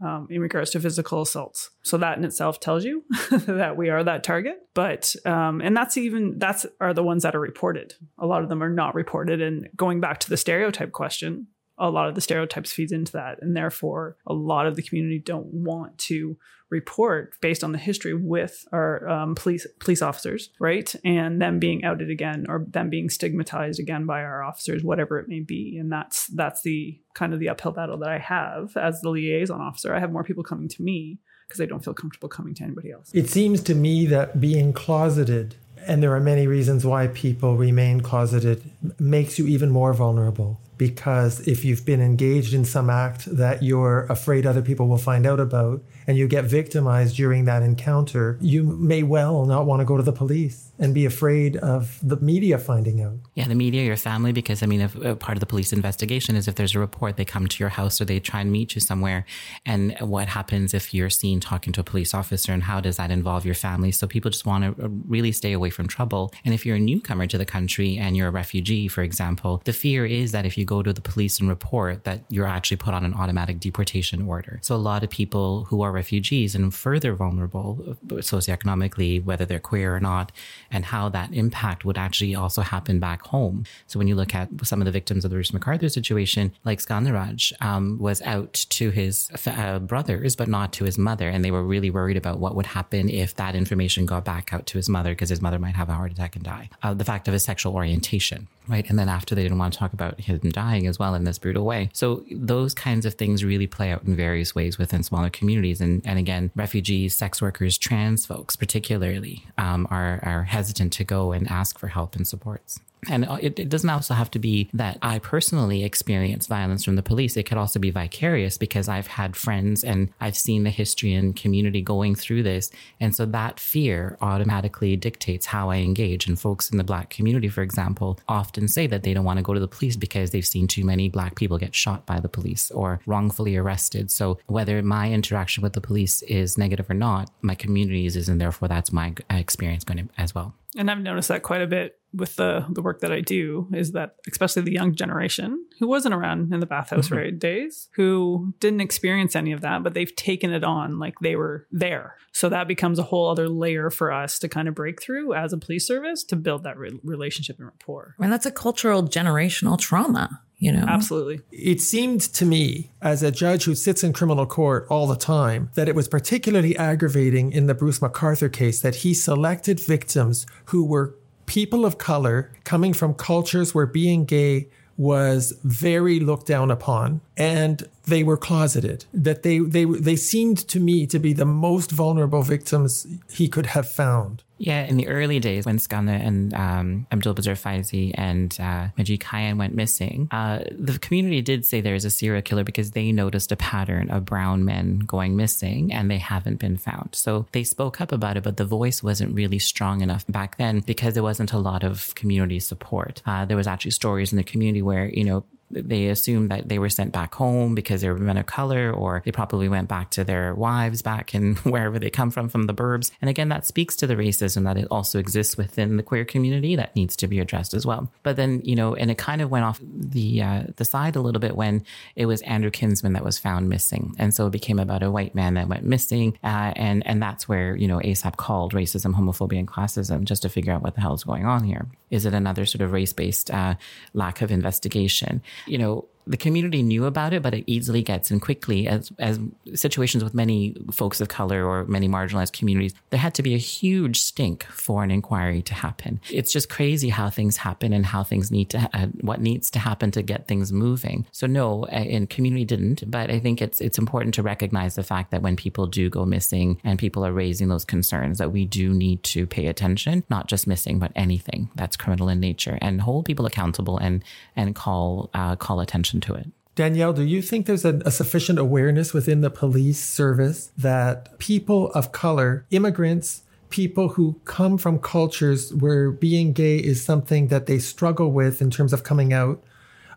Um, 0.04 0.26
in 0.32 0.42
regards 0.42 0.72
to 0.72 0.80
physical 0.80 1.22
assaults. 1.22 1.70
So 1.84 1.96
that 2.00 2.18
in 2.18 2.24
itself 2.24 2.60
tells 2.60 2.84
you 2.84 3.04
that 3.32 3.78
we 3.78 3.92
are 3.92 4.04
that 4.04 4.24
target. 4.24 4.58
But 4.74 5.16
um, 5.28 5.62
and 5.62 5.78
that's 5.78 5.96
even 5.96 6.40
that's 6.40 6.66
are 6.80 6.92
the 6.92 7.04
ones 7.04 7.22
that 7.22 7.36
are 7.36 7.40
reported. 7.40 7.94
A 8.18 8.26
lot 8.26 8.42
of 8.42 8.50
them 8.50 8.64
are 8.64 8.70
not 8.70 8.96
reported. 8.96 9.44
And 9.44 9.70
going 9.76 10.02
back 10.02 10.20
to 10.22 10.30
the 10.32 10.38
stereotype 10.38 10.92
question, 10.92 11.50
a 11.82 11.90
lot 11.90 12.08
of 12.08 12.16
the 12.16 12.22
stereotypes 12.22 12.72
feeds 12.72 12.92
into 12.92 13.12
that. 13.14 13.40
And 13.42 13.56
therefore 13.56 14.16
a 14.28 14.34
lot 14.34 14.68
of 14.68 14.76
the 14.76 14.84
community 14.84 15.20
don't 15.20 15.48
want 15.48 15.98
to 15.98 16.38
report 16.70 17.34
based 17.42 17.66
on 17.66 17.74
the 17.74 17.78
history 17.78 18.14
with 18.14 18.66
our 18.72 19.08
um, 19.10 19.36
police 19.36 19.68
police 19.80 20.02
officers 20.02 20.52
right? 20.60 20.96
And 21.04 21.42
them 21.42 21.60
being 21.60 21.84
outed 21.84 22.10
again 22.10 22.46
or 22.48 22.66
them 22.70 22.90
being 22.90 23.10
stigmatized 23.10 23.80
again 23.80 24.06
by 24.06 24.24
our 24.24 24.42
officers 24.42 24.84
whatever 24.84 25.20
it 25.20 25.28
may 25.28 25.42
be. 25.42 25.78
And 25.78 25.92
that's 25.92 26.28
that's 26.28 26.62
the 26.62 27.02
kind 27.14 27.34
of 27.34 27.40
the 27.40 27.50
uphill 27.50 27.74
battle 27.74 27.98
that 27.98 28.10
i 28.10 28.20
have 28.20 28.78
as 28.78 29.02
the 29.02 29.10
liaison 29.10 29.60
officer. 29.60 29.94
I 29.94 30.00
have 30.00 30.14
more 30.14 30.24
people 30.24 30.44
coming 30.44 30.70
to 30.70 30.82
me 30.82 31.20
because 31.48 31.58
they 31.58 31.66
don't 31.66 31.84
feel 31.84 31.94
comfortable 31.94 32.30
coming 32.30 32.54
to 32.56 32.64
anybody 32.64 32.92
else. 32.92 33.12
It 33.14 33.30
seems 33.30 33.62
to 33.64 33.76
me 33.76 34.06
that 34.06 34.40
being 34.40 34.72
closeted 34.72 35.56
and 35.88 36.02
there 36.02 36.14
are 36.16 36.20
many 36.20 36.48
reasons 36.48 36.86
why 36.86 37.08
people 37.08 37.58
remain 37.58 38.02
closeted 38.02 38.64
makes 39.00 39.40
you 39.40 39.48
even 39.48 39.72
more 39.72 39.94
vulnerable 39.94 40.60
because 40.82 41.48
if 41.48 41.64
you've 41.64 41.86
been 41.86 42.02
engaged 42.02 42.56
in 42.56 42.66
some 42.66 42.90
act 42.90 43.26
that 43.26 43.62
you're 43.62 44.08
afraid 44.08 44.48
other 44.48 44.64
people 44.64 44.88
will 44.88 44.98
find 44.98 45.28
out 45.28 45.40
about 45.40 45.80
and 46.08 46.18
you 46.18 46.28
get 46.28 46.44
victimized 46.44 47.16
during 47.16 47.46
that 47.46 47.62
encounter, 47.62 48.40
you 48.42 48.64
may 48.64 49.04
well 49.04 49.46
not 49.46 49.68
want 49.68 49.80
to 49.80 49.86
go 49.86 49.96
to 49.96 50.02
the 50.02 50.12
police 50.12 50.71
and 50.82 50.96
be 50.96 51.06
afraid 51.06 51.56
of 51.58 52.00
the 52.02 52.18
media 52.18 52.58
finding 52.58 53.02
out. 53.02 53.20
Yeah, 53.36 53.48
the 53.48 53.56
media, 53.56 53.84
your 53.84 53.96
family, 53.96 54.32
because 54.32 54.64
I 54.64 54.66
mean, 54.66 54.82
if, 54.82 54.96
uh, 55.06 55.14
part 55.14 55.38
of 55.38 55.40
the 55.40 55.46
police 55.46 55.72
investigation 55.72 56.36
is 56.36 56.48
if 56.48 56.56
there's 56.56 56.74
a 56.74 56.80
report, 56.80 57.18
they 57.18 57.24
come 57.24 57.48
to 57.48 57.60
your 57.60 57.70
house 57.70 58.02
or 58.02 58.06
they 58.06 58.20
try 58.20 58.42
and 58.42 58.52
meet 58.52 58.74
you 58.74 58.82
somewhere. 58.82 59.26
And 59.64 59.96
what 60.00 60.28
happens 60.28 60.74
if 60.74 60.92
you're 60.92 61.12
seen 61.12 61.40
talking 61.40 61.72
to 61.74 61.82
a 61.82 61.84
police 61.84 62.16
officer 62.16 62.52
and 62.52 62.64
how 62.64 62.82
does 62.82 62.98
that 62.98 63.12
involve 63.12 63.46
your 63.46 63.54
family? 63.54 63.92
So 63.92 64.08
people 64.08 64.32
just 64.32 64.48
want 64.48 64.76
to 64.76 64.86
uh, 64.86 64.90
really 65.08 65.32
stay 65.32 65.54
away 65.54 65.70
from 65.70 65.88
trouble. 65.88 66.34
And 66.44 66.54
if 66.54 66.66
you're 66.66 66.78
a 66.78 66.80
newcomer 66.80 67.28
to 67.28 67.38
the 67.38 67.46
country 67.46 67.98
and 67.98 68.18
you're 68.18 68.30
a 68.30 68.32
refugee, 68.32 68.88
for 68.88 69.04
example, 69.04 69.62
the 69.66 69.74
fear 69.74 70.04
is 70.04 70.32
that 70.32 70.48
if 70.48 70.58
you 70.58 70.66
go 70.66 70.82
to 70.82 70.92
the 70.92 71.02
police 71.02 71.40
and 71.40 71.48
report 71.48 72.06
that 72.06 72.24
you're 72.30 72.48
actually 72.48 72.78
put 72.78 72.96
on 72.96 73.06
an 73.06 73.14
automatic 73.14 73.60
deportation 73.60 74.28
order. 74.28 74.60
So 74.64 74.76
a 74.76 74.78
lot 74.78 75.04
of 75.04 75.12
people 75.12 75.66
who 75.66 75.84
are 75.84 75.92
refugees 75.92 76.56
and 76.56 76.74
further 76.74 77.14
vulnerable 77.14 77.98
socioeconomically, 78.08 79.24
whether 79.24 79.46
they're 79.46 79.60
queer 79.60 79.96
or 79.96 80.00
not, 80.00 80.32
and 80.72 80.86
how 80.86 81.10
that 81.10 81.34
impact 81.34 81.86
would 81.86 81.98
actually 81.98 82.36
also 82.36 82.62
happen 82.62 83.00
back 83.00 83.22
home. 83.28 83.66
So 83.88 84.00
when 84.00 84.08
you 84.08 84.16
look 84.16 84.34
at 84.34 84.50
some 84.64 84.82
of 84.82 84.86
the 84.86 84.92
victims 84.92 85.26
of 85.26 85.32
the 85.32 85.36
Bruce 85.36 85.52
McArthur 85.52 85.92
situation, 85.92 86.54
like 86.64 86.80
Skandaraj 86.80 87.54
um, 87.62 87.98
was 88.00 88.22
out 88.22 88.54
to 88.70 88.90
his 88.90 89.30
uh, 89.46 89.80
brothers, 89.80 90.36
but 90.36 90.48
not 90.48 90.74
to 90.74 90.86
his 90.86 90.98
mother. 90.98 91.30
And 91.30 91.44
they 91.44 91.52
were 91.52 91.64
really 91.64 91.90
worried 91.90 92.18
about 92.18 92.40
what 92.40 92.56
would 92.56 92.68
happen 92.68 93.10
if 93.10 93.36
that 93.36 93.56
information 93.56 94.06
got 94.06 94.26
back 94.26 94.54
out 94.54 94.66
to 94.68 94.78
his 94.78 94.90
mother, 94.90 95.12
because 95.12 95.30
his 95.30 95.42
mother 95.42 95.60
might 95.60 95.76
have 95.76 95.90
a 95.90 95.94
heart 95.94 96.12
attack 96.12 96.36
and 96.36 96.46
die. 96.46 96.70
Uh, 96.84 96.94
the 96.94 97.06
fact 97.06 97.28
of 97.28 97.34
his 97.34 97.44
sexual 97.44 97.74
orientation, 97.74 98.48
right? 98.68 98.90
And 98.90 98.98
then 98.98 99.10
after 99.10 99.36
they 99.36 99.44
didn't 99.44 99.58
want 99.58 99.74
to 99.74 99.80
talk 99.80 99.94
about 99.94 100.20
him 100.22 100.40
dying 100.40 100.88
as 100.88 100.98
well 100.98 101.16
in 101.16 101.24
this 101.24 101.38
brutal 101.38 101.66
way. 101.66 101.90
So 101.94 102.24
those 102.32 102.74
kinds 102.74 103.06
of 103.06 103.16
things 103.16 103.44
really 103.44 103.68
play 103.68 103.92
out 103.92 104.04
in 104.04 104.16
various 104.16 104.56
ways 104.56 104.78
within 104.78 105.04
smaller 105.04 105.30
communities. 105.30 105.82
And, 105.82 106.02
and 106.06 106.18
again, 106.18 106.52
refugees, 106.56 107.16
sex 107.16 107.42
workers, 107.42 107.78
trans 107.78 108.26
folks 108.26 108.56
particularly 108.56 109.46
um, 109.58 109.88
are, 109.90 110.20
are 110.24 110.44
hesitant 110.62 110.94
to 110.94 111.04
go 111.04 111.32
and 111.32 111.50
ask 111.50 111.80
for 111.80 111.88
help 111.88 112.16
and 112.16 112.28
supports. 112.28 112.80
And 113.10 113.28
uh, 113.28 113.38
it, 113.42 113.58
it, 113.58 113.70
doesn't 113.70 113.90
also 113.90 114.14
have 114.14 114.30
to 114.32 114.40
be 114.40 114.70
that 114.74 115.00
I 115.02 115.18
personally 115.18 115.84
experience 115.84 116.46
violence 116.46 116.84
from 116.84 116.96
the 116.96 117.04
police. 117.04 117.36
It 117.36 117.44
could 117.44 117.58
also 117.58 117.80
be 117.80 117.90
vicarious 117.90 118.58
because 118.58 118.88
I've 118.88 119.08
had 119.08 119.36
friends 119.36 119.84
and 119.84 120.10
I've 120.20 120.38
seen 120.38 120.64
the 120.64 120.70
history 120.70 121.14
and 121.14 121.36
community 121.36 121.82
going 121.82 122.14
through 122.14 122.44
this. 122.44 122.70
And 123.00 123.16
so 123.16 123.26
that 123.26 123.60
fear 123.60 124.18
automatically 124.22 124.96
dictates 124.96 125.48
how 125.48 125.72
I 125.72 125.78
engage. 125.78 126.28
And 126.28 126.40
folks 126.40 126.70
in 126.70 126.78
the 126.78 126.84
Black 126.84 127.10
community, 127.10 127.50
for 127.50 127.64
example, 127.64 128.20
often 128.28 128.68
say 128.68 128.86
that 128.88 129.02
they 129.02 129.14
don't 129.16 129.26
want 129.26 129.38
to 129.38 129.44
go 129.44 129.54
to 129.54 129.60
the 129.60 129.68
police 129.68 129.96
because 129.96 130.30
they've 130.30 130.46
seen 130.46 130.68
too 130.68 130.86
many 130.86 131.10
Black 131.10 131.36
people 131.36 131.58
get 131.58 131.74
shot 131.74 132.06
by 132.06 132.20
the 132.20 132.30
police 132.30 132.70
or 132.70 133.00
wrongfully 133.08 133.58
arrested. 133.58 134.12
So 134.12 134.38
whether 134.46 134.82
my 134.84 135.12
interaction 135.12 135.64
with 135.64 135.74
the 135.74 135.82
police 135.82 136.22
is 136.24 136.58
negative 136.58 136.90
or 136.90 136.94
not, 136.94 137.32
my 137.42 137.56
communities 137.56 138.16
is, 138.16 138.30
and 138.30 138.40
therefore 138.40 138.68
that's 138.68 138.92
my 138.92 139.16
uh, 139.32 139.36
experience 139.36 139.84
going 139.84 140.08
to, 140.08 140.14
as 140.22 140.36
well. 140.36 140.54
And 140.78 140.90
I've 140.90 141.00
noticed 141.00 141.28
that 141.28 141.44
quite 141.44 141.62
a 141.62 141.68
bit 141.68 141.98
with 142.14 142.36
the 142.36 142.66
the 142.70 142.82
work 142.82 143.00
that 143.02 143.12
I 143.12 143.22
do 143.22 143.68
is 143.74 143.94
that 143.94 144.16
especially 144.30 144.64
the 144.64 144.74
young 144.74 144.96
generation 144.96 145.66
who 145.80 145.88
wasn't 145.88 146.14
around 146.14 146.54
in 146.54 146.60
the 146.60 146.66
bathhouse 146.66 147.08
mm-hmm. 147.08 147.16
raid 147.16 147.40
days, 147.40 147.90
who 147.94 148.54
didn't 148.60 148.82
experience 148.82 149.36
any 149.36 149.52
of 149.52 149.62
that, 149.62 149.84
but 149.84 149.94
they've 149.94 150.16
taken 150.16 150.52
it 150.52 150.64
on 150.64 151.00
like 151.00 151.16
they 151.22 151.36
were 151.36 151.68
there. 151.72 152.16
So 152.34 152.50
that 152.50 152.68
becomes 152.68 153.00
a 153.00 153.04
whole 153.04 153.30
other 153.30 153.48
layer 153.50 153.90
for 153.90 154.12
us 154.12 154.40
to 154.40 154.50
kind 154.50 154.68
of 154.68 154.76
break 154.76 155.02
through 155.02 155.34
as 155.34 155.54
a 155.54 155.58
police 155.58 155.88
service 155.88 156.24
to 156.26 156.36
build 156.36 156.64
that 156.64 156.78
re- 156.78 157.00
relationship 157.04 157.58
and 157.58 157.68
rapport. 157.68 158.16
I 158.20 158.24
mean, 158.24 158.32
that's 158.32 158.46
a 158.46 158.52
cultural 158.52 159.04
generational 159.04 159.78
trauma. 159.78 160.42
You 160.62 160.72
know? 160.72 160.86
Absolutely. 160.88 161.42
It 161.52 161.82
seemed 161.82 162.22
to 162.22 162.46
me, 162.46 162.92
as 163.02 163.24
a 163.24 163.32
judge 163.32 163.64
who 163.64 163.74
sits 163.74 164.04
in 164.04 164.14
criminal 164.14 164.46
court 164.46 164.86
all 164.92 165.08
the 165.08 165.16
time, 165.16 165.72
that 165.74 165.90
it 165.90 165.96
was 165.96 166.08
particularly 166.08 166.78
aggravating 166.78 167.52
in 167.52 167.66
the 167.66 167.74
Bruce 167.74 167.98
McArthur 167.98 168.54
case 168.54 168.80
that 168.82 168.98
he 168.98 169.16
selected 169.16 169.80
victims 169.80 170.46
who 170.66 170.86
were 170.86 171.16
people 171.48 171.84
of 171.84 171.98
color 171.98 172.52
coming 172.64 172.94
from 172.94 173.16
cultures 173.16 173.74
where 173.74 173.88
being 173.88 174.24
gay 174.24 174.68
was 174.98 175.54
very 175.64 176.20
looked 176.20 176.46
down 176.46 176.70
upon 176.70 177.22
and 177.36 177.90
they 178.06 178.24
were 178.24 178.38
closeted 178.38 179.06
that 179.14 179.44
they 179.44 179.60
they 179.60 179.86
they 179.86 180.16
seemed 180.16 180.58
to 180.68 180.80
me 180.80 181.06
to 181.08 181.20
be 181.20 181.34
the 181.34 181.46
most 181.46 181.92
vulnerable 181.92 182.42
victims 182.42 183.08
he 183.32 183.48
could 183.48 183.68
have 183.68 183.90
found 183.90 184.44
yeah, 184.62 184.84
in 184.84 184.98
the 184.98 185.08
early 185.08 185.40
days 185.40 185.66
when 185.66 185.80
Skanda 185.80 186.12
and 186.12 186.54
um, 186.54 187.08
Abdul 187.12 187.34
Basir 187.34 187.60
Faizi 187.60 188.12
and 188.14 188.56
uh, 188.60 188.90
Majeed 188.96 189.18
Kayhan 189.18 189.58
went 189.58 189.74
missing, 189.74 190.28
uh, 190.30 190.60
the 190.72 191.00
community 191.00 191.42
did 191.42 191.66
say 191.66 191.82
there 191.82 191.96
is 191.96 192.06
a 192.06 192.12
serial 192.12 192.44
killer 192.44 192.64
because 192.64 192.92
they 192.92 193.12
noticed 193.12 193.52
a 193.52 193.56
pattern 193.56 194.12
of 194.12 194.24
brown 194.24 194.64
men 194.64 195.00
going 195.00 195.36
missing 195.36 195.92
and 195.92 196.12
they 196.12 196.20
haven't 196.20 196.60
been 196.60 196.78
found. 196.78 197.16
So 197.16 197.48
they 197.54 197.64
spoke 197.64 198.00
up 198.02 198.12
about 198.12 198.38
it, 198.38 198.44
but 198.44 198.58
the 198.58 198.66
voice 198.66 199.02
wasn't 199.02 199.34
really 199.34 199.58
strong 199.58 200.02
enough 200.02 200.26
back 200.30 200.58
then 200.58 200.82
because 200.82 201.16
there 201.16 201.24
wasn't 201.24 201.54
a 201.54 201.58
lot 201.58 201.84
of 201.84 202.14
community 202.14 202.60
support. 202.60 203.24
Uh, 203.26 203.46
there 203.46 203.58
was 203.58 203.66
actually 203.66 203.92
stories 203.92 204.32
in 204.32 204.38
the 204.38 204.44
community 204.44 204.84
where, 204.84 205.10
you 205.10 205.24
know, 205.24 205.44
they 205.74 206.08
assumed 206.08 206.52
that 206.52 206.70
they 206.70 206.80
were 206.80 206.90
sent 206.90 207.12
back 207.12 207.34
home 207.36 207.76
because 207.76 208.02
they 208.02 208.10
were 208.10 208.18
men 208.18 208.38
of 208.38 208.46
color, 208.46 208.92
or 208.92 209.22
they 209.26 209.32
probably 209.32 209.70
went 209.70 209.88
back 209.88 210.10
to 210.12 210.24
their 210.24 210.54
wives 210.56 211.02
back 211.02 211.34
in 211.34 211.56
wherever 211.64 212.00
they 212.00 212.10
come 212.10 212.32
from, 212.32 212.50
from 212.50 212.68
the 212.68 212.74
burbs. 212.74 213.12
And 213.22 213.30
again, 213.30 213.50
that 213.50 213.66
speaks 213.66 213.96
to 213.98 214.08
the 214.08 214.16
racism 214.16 214.64
that 214.64 214.78
it 214.78 214.88
also 214.92 215.20
exists 215.20 215.58
within 215.58 215.98
the 215.98 216.04
queer 216.04 216.26
community 216.26 216.76
that 216.76 216.96
needs 216.96 217.16
to 217.18 217.28
be 217.28 217.40
addressed 217.40 217.74
as 217.74 217.86
well. 217.86 218.12
But 218.24 218.36
then, 218.36 218.62
you 218.64 218.76
know, 218.76 218.96
and 218.96 219.10
it 219.10 219.18
kind 219.18 219.42
of 219.42 219.50
went 219.50 219.66
off 219.66 219.80
the 219.84 220.42
uh, 220.42 220.64
the 220.76 220.86
side 220.86 221.16
a 221.16 221.22
little 221.22 221.42
bit 221.42 221.56
when 221.56 221.84
it 222.16 222.26
was 222.26 222.42
Andrew 222.42 222.72
Kinsman 222.72 223.14
that 223.14 223.24
was 223.24 223.38
found 223.38 223.70
missing, 223.70 224.16
and 224.18 224.34
so 224.34 224.48
it 224.48 224.52
became 224.52 224.80
about 224.80 225.04
a 225.04 225.12
white 225.12 225.36
man 225.36 225.56
that 225.56 225.68
went 225.68 225.84
missing, 225.84 226.38
uh, 226.44 226.74
and 226.76 227.06
and 227.06 227.22
that's 227.22 227.48
where 227.48 227.76
you 227.76 227.88
know 227.88 228.00
ASAP 228.00 228.38
called 228.38 228.74
racism, 228.74 229.14
homophobia, 229.14 229.60
and 229.60 229.68
classism 229.68 230.24
just 230.24 230.42
to 230.44 230.50
figure 230.50 230.74
out 230.74 230.82
what 230.82 230.96
the 230.96 231.02
hell 231.02 231.14
is 231.14 231.24
going 231.24 231.46
on 231.46 231.64
here. 231.64 231.88
Is 232.10 232.26
it 232.26 232.34
another 232.34 232.66
sort 232.66 232.82
of 232.82 232.92
race 232.92 233.14
based 233.14 233.50
uh, 233.52 233.76
lack 234.14 234.42
of 234.42 234.52
investigation? 234.52 235.42
You 235.66 235.78
know, 235.78 236.08
the 236.28 236.38
community 236.38 236.84
knew 236.84 237.06
about 237.06 237.34
it, 237.34 237.42
but 237.42 237.54
it 237.54 237.64
easily 237.68 238.04
gets 238.04 238.32
and 238.32 238.42
quickly 238.42 238.88
as, 238.88 239.12
as 239.20 239.40
situations 239.74 240.24
with 240.24 240.34
many 240.34 240.76
folks 240.92 241.22
of 241.22 241.28
color 241.28 241.66
or 241.66 241.86
many 241.86 242.08
marginalized 242.08 242.54
communities, 242.54 242.94
there 243.10 243.20
had 243.20 243.34
to 243.36 243.44
be 243.44 243.54
a 243.54 243.58
huge 243.58 244.22
stink 244.22 244.64
for 244.66 245.04
an 245.04 245.12
inquiry 245.12 245.62
to 245.64 245.74
happen. 245.74 246.20
It's 246.30 246.52
just 246.52 246.70
crazy 246.70 247.10
how 247.10 247.30
things 247.30 247.58
happen 247.58 247.94
and 247.94 248.06
how 248.06 248.24
things 248.24 248.52
need 248.52 248.70
to, 248.72 248.90
uh, 248.94 249.08
what 249.22 249.42
needs 249.42 249.72
to 249.72 249.80
happen 249.80 250.12
to 250.12 250.22
get 250.22 250.48
things 250.48 250.72
moving. 250.72 251.26
So 251.32 251.48
no, 251.48 251.86
and 251.86 252.30
community 252.30 252.66
didn't, 252.66 253.10
but 253.10 253.30
I 253.32 253.40
think 253.40 253.62
it's, 253.62 253.82
it's 253.82 253.98
important 253.98 254.34
to 254.36 254.44
recognize 254.44 254.96
the 254.96 255.04
fact 255.04 255.32
that 255.32 255.42
when 255.42 255.56
people 255.56 255.88
do 255.88 256.10
go 256.10 256.26
missing 256.26 256.80
and 256.84 257.00
people 257.00 257.26
are 257.26 257.34
raising 257.34 257.68
those 257.70 257.86
concerns 257.86 258.38
that 258.38 258.52
we 258.52 258.66
do 258.66 258.94
need 258.94 259.24
to 259.24 259.48
pay 259.48 259.68
attention, 259.68 260.24
not 260.30 260.48
just 260.48 260.68
missing, 260.68 261.00
but 261.00 261.12
anything 261.16 261.70
that's 261.76 261.98
criminal 261.98 262.30
in 262.30 262.40
nature 262.40 262.78
and 262.82 263.02
hold 263.02 263.26
people 263.26 263.46
accountable 263.46 263.98
and, 263.98 264.24
and 264.56 264.76
call, 264.76 265.30
uh, 265.34 265.56
call 265.56 265.80
attention 265.80 266.11
to 266.20 266.36
it. 266.36 266.48
Danielle, 266.76 267.14
do 267.14 267.24
you 267.24 267.42
think 267.42 267.66
there's 267.66 267.86
a, 267.86 268.02
a, 268.06 268.12
sufficient 268.12 268.58
awareness 268.58 269.14
within 269.14 269.42
the 269.42 269.50
police 269.50 270.00
service 270.00 270.72
that 270.78 271.38
people 271.38 271.92
of 271.92 272.12
color, 272.12 272.66
immigrants, 272.72 273.44
people 273.70 274.10
who 274.10 274.40
come 274.46 274.78
from 274.78 274.98
cultures 274.98 275.74
where 275.74 276.12
being 276.12 276.54
gay 276.54 276.78
is 276.78 277.04
something 277.04 277.48
that 277.48 277.66
they 277.66 277.78
struggle 277.78 278.32
with 278.32 278.62
in 278.62 278.72
terms 278.72 278.94
of 278.94 279.04
coming 279.04 279.34
out, 279.34 279.62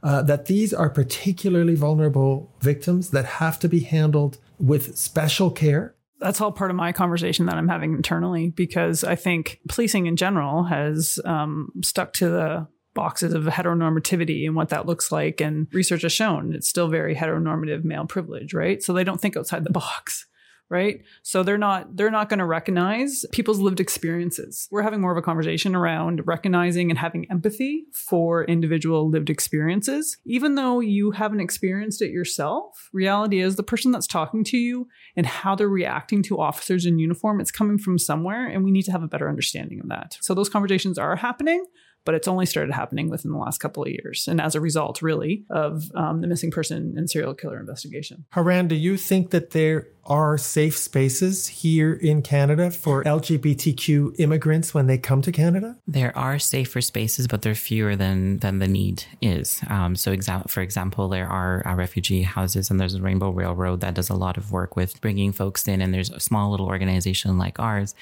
uh, 0.02 0.22
that 0.22 0.46
these 0.46 0.72
are 0.72 0.88
particularly 0.88 1.74
vulnerable 1.74 2.52
victims 2.60 3.10
that 3.10 3.24
have 3.24 3.58
to 3.58 3.68
be 3.68 3.80
handled 3.80 4.38
with 4.58 4.96
special 4.96 5.50
care? 5.50 5.94
that's 6.20 6.40
all 6.40 6.52
part 6.52 6.70
of 6.70 6.76
my 6.76 6.90
conversation 6.90 7.46
that 7.46 7.56
I'm 7.56 7.68
having 7.68 7.92
internally 7.92 8.48
because 8.48 9.04
I 9.04 9.14
think 9.14 9.60
policing 9.68 10.06
in 10.06 10.16
general 10.16 10.64
has 10.64 11.20
um, 11.24 11.70
stuck 11.82 12.14
to 12.14 12.28
the 12.28 12.66
boxes 12.94 13.34
of 13.34 13.44
heteronormativity 13.44 14.46
and 14.46 14.54
what 14.54 14.70
that 14.70 14.86
looks 14.86 15.12
like. 15.12 15.40
And 15.40 15.66
research 15.72 16.02
has 16.02 16.12
shown 16.12 16.54
it's 16.54 16.68
still 16.68 16.88
very 16.88 17.14
heteronormative 17.14 17.84
male 17.84 18.06
privilege, 18.06 18.54
right? 18.54 18.82
So 18.82 18.92
they 18.92 19.04
don't 19.04 19.20
think 19.20 19.36
outside 19.36 19.64
the 19.64 19.70
box 19.70 20.26
right 20.70 21.02
so 21.22 21.42
they're 21.42 21.58
not 21.58 21.94
they're 21.96 22.10
not 22.10 22.28
going 22.28 22.38
to 22.38 22.44
recognize 22.44 23.24
people's 23.32 23.58
lived 23.58 23.80
experiences 23.80 24.66
we're 24.70 24.82
having 24.82 25.00
more 25.00 25.12
of 25.12 25.18
a 25.18 25.22
conversation 25.22 25.74
around 25.74 26.22
recognizing 26.26 26.90
and 26.90 26.98
having 26.98 27.30
empathy 27.30 27.84
for 27.92 28.44
individual 28.44 29.08
lived 29.08 29.28
experiences 29.28 30.16
even 30.24 30.54
though 30.54 30.80
you 30.80 31.10
haven't 31.10 31.40
experienced 31.40 32.00
it 32.00 32.10
yourself 32.10 32.88
reality 32.92 33.40
is 33.40 33.56
the 33.56 33.62
person 33.62 33.92
that's 33.92 34.06
talking 34.06 34.42
to 34.42 34.56
you 34.56 34.88
and 35.16 35.26
how 35.26 35.54
they're 35.54 35.68
reacting 35.68 36.22
to 36.22 36.40
officers 36.40 36.86
in 36.86 36.98
uniform 36.98 37.40
it's 37.40 37.52
coming 37.52 37.76
from 37.76 37.98
somewhere 37.98 38.48
and 38.48 38.64
we 38.64 38.70
need 38.70 38.84
to 38.84 38.92
have 38.92 39.02
a 39.02 39.08
better 39.08 39.28
understanding 39.28 39.80
of 39.80 39.88
that 39.88 40.16
so 40.20 40.32
those 40.32 40.48
conversations 40.48 40.96
are 40.96 41.16
happening 41.16 41.64
but 42.04 42.14
it's 42.14 42.28
only 42.28 42.46
started 42.46 42.72
happening 42.72 43.08
within 43.08 43.32
the 43.32 43.38
last 43.38 43.58
couple 43.58 43.82
of 43.82 43.88
years. 43.88 44.28
And 44.28 44.40
as 44.40 44.54
a 44.54 44.60
result, 44.60 45.02
really, 45.02 45.44
of 45.50 45.90
um, 45.94 46.20
the 46.20 46.26
missing 46.26 46.50
person 46.50 46.94
and 46.96 47.08
serial 47.08 47.34
killer 47.34 47.58
investigation. 47.58 48.24
Haran, 48.30 48.68
do 48.68 48.74
you 48.74 48.96
think 48.96 49.30
that 49.30 49.50
there 49.50 49.88
are 50.06 50.36
safe 50.36 50.76
spaces 50.76 51.46
here 51.46 51.94
in 51.94 52.22
Canada 52.22 52.70
for 52.70 53.02
LGBTQ 53.04 54.18
immigrants 54.18 54.74
when 54.74 54.86
they 54.86 54.98
come 54.98 55.22
to 55.22 55.32
Canada? 55.32 55.76
There 55.86 56.16
are 56.16 56.38
safer 56.38 56.80
spaces, 56.80 57.26
but 57.26 57.42
they're 57.42 57.54
fewer 57.54 57.96
than 57.96 58.38
than 58.38 58.58
the 58.58 58.68
need 58.68 59.04
is. 59.20 59.62
Um, 59.68 59.96
so, 59.96 60.14
exa- 60.14 60.48
for 60.48 60.60
example, 60.60 61.08
there 61.08 61.28
are 61.28 61.66
uh, 61.66 61.74
refugee 61.74 62.22
houses, 62.22 62.70
and 62.70 62.78
there's 62.78 62.94
a 62.94 63.02
Rainbow 63.02 63.30
Railroad 63.30 63.80
that 63.80 63.94
does 63.94 64.10
a 64.10 64.14
lot 64.14 64.36
of 64.36 64.52
work 64.52 64.76
with 64.76 65.00
bringing 65.00 65.32
folks 65.32 65.66
in, 65.66 65.80
and 65.80 65.94
there's 65.94 66.10
a 66.10 66.20
small 66.20 66.50
little 66.50 66.66
organization 66.66 67.38
like 67.38 67.58
ours 67.58 67.94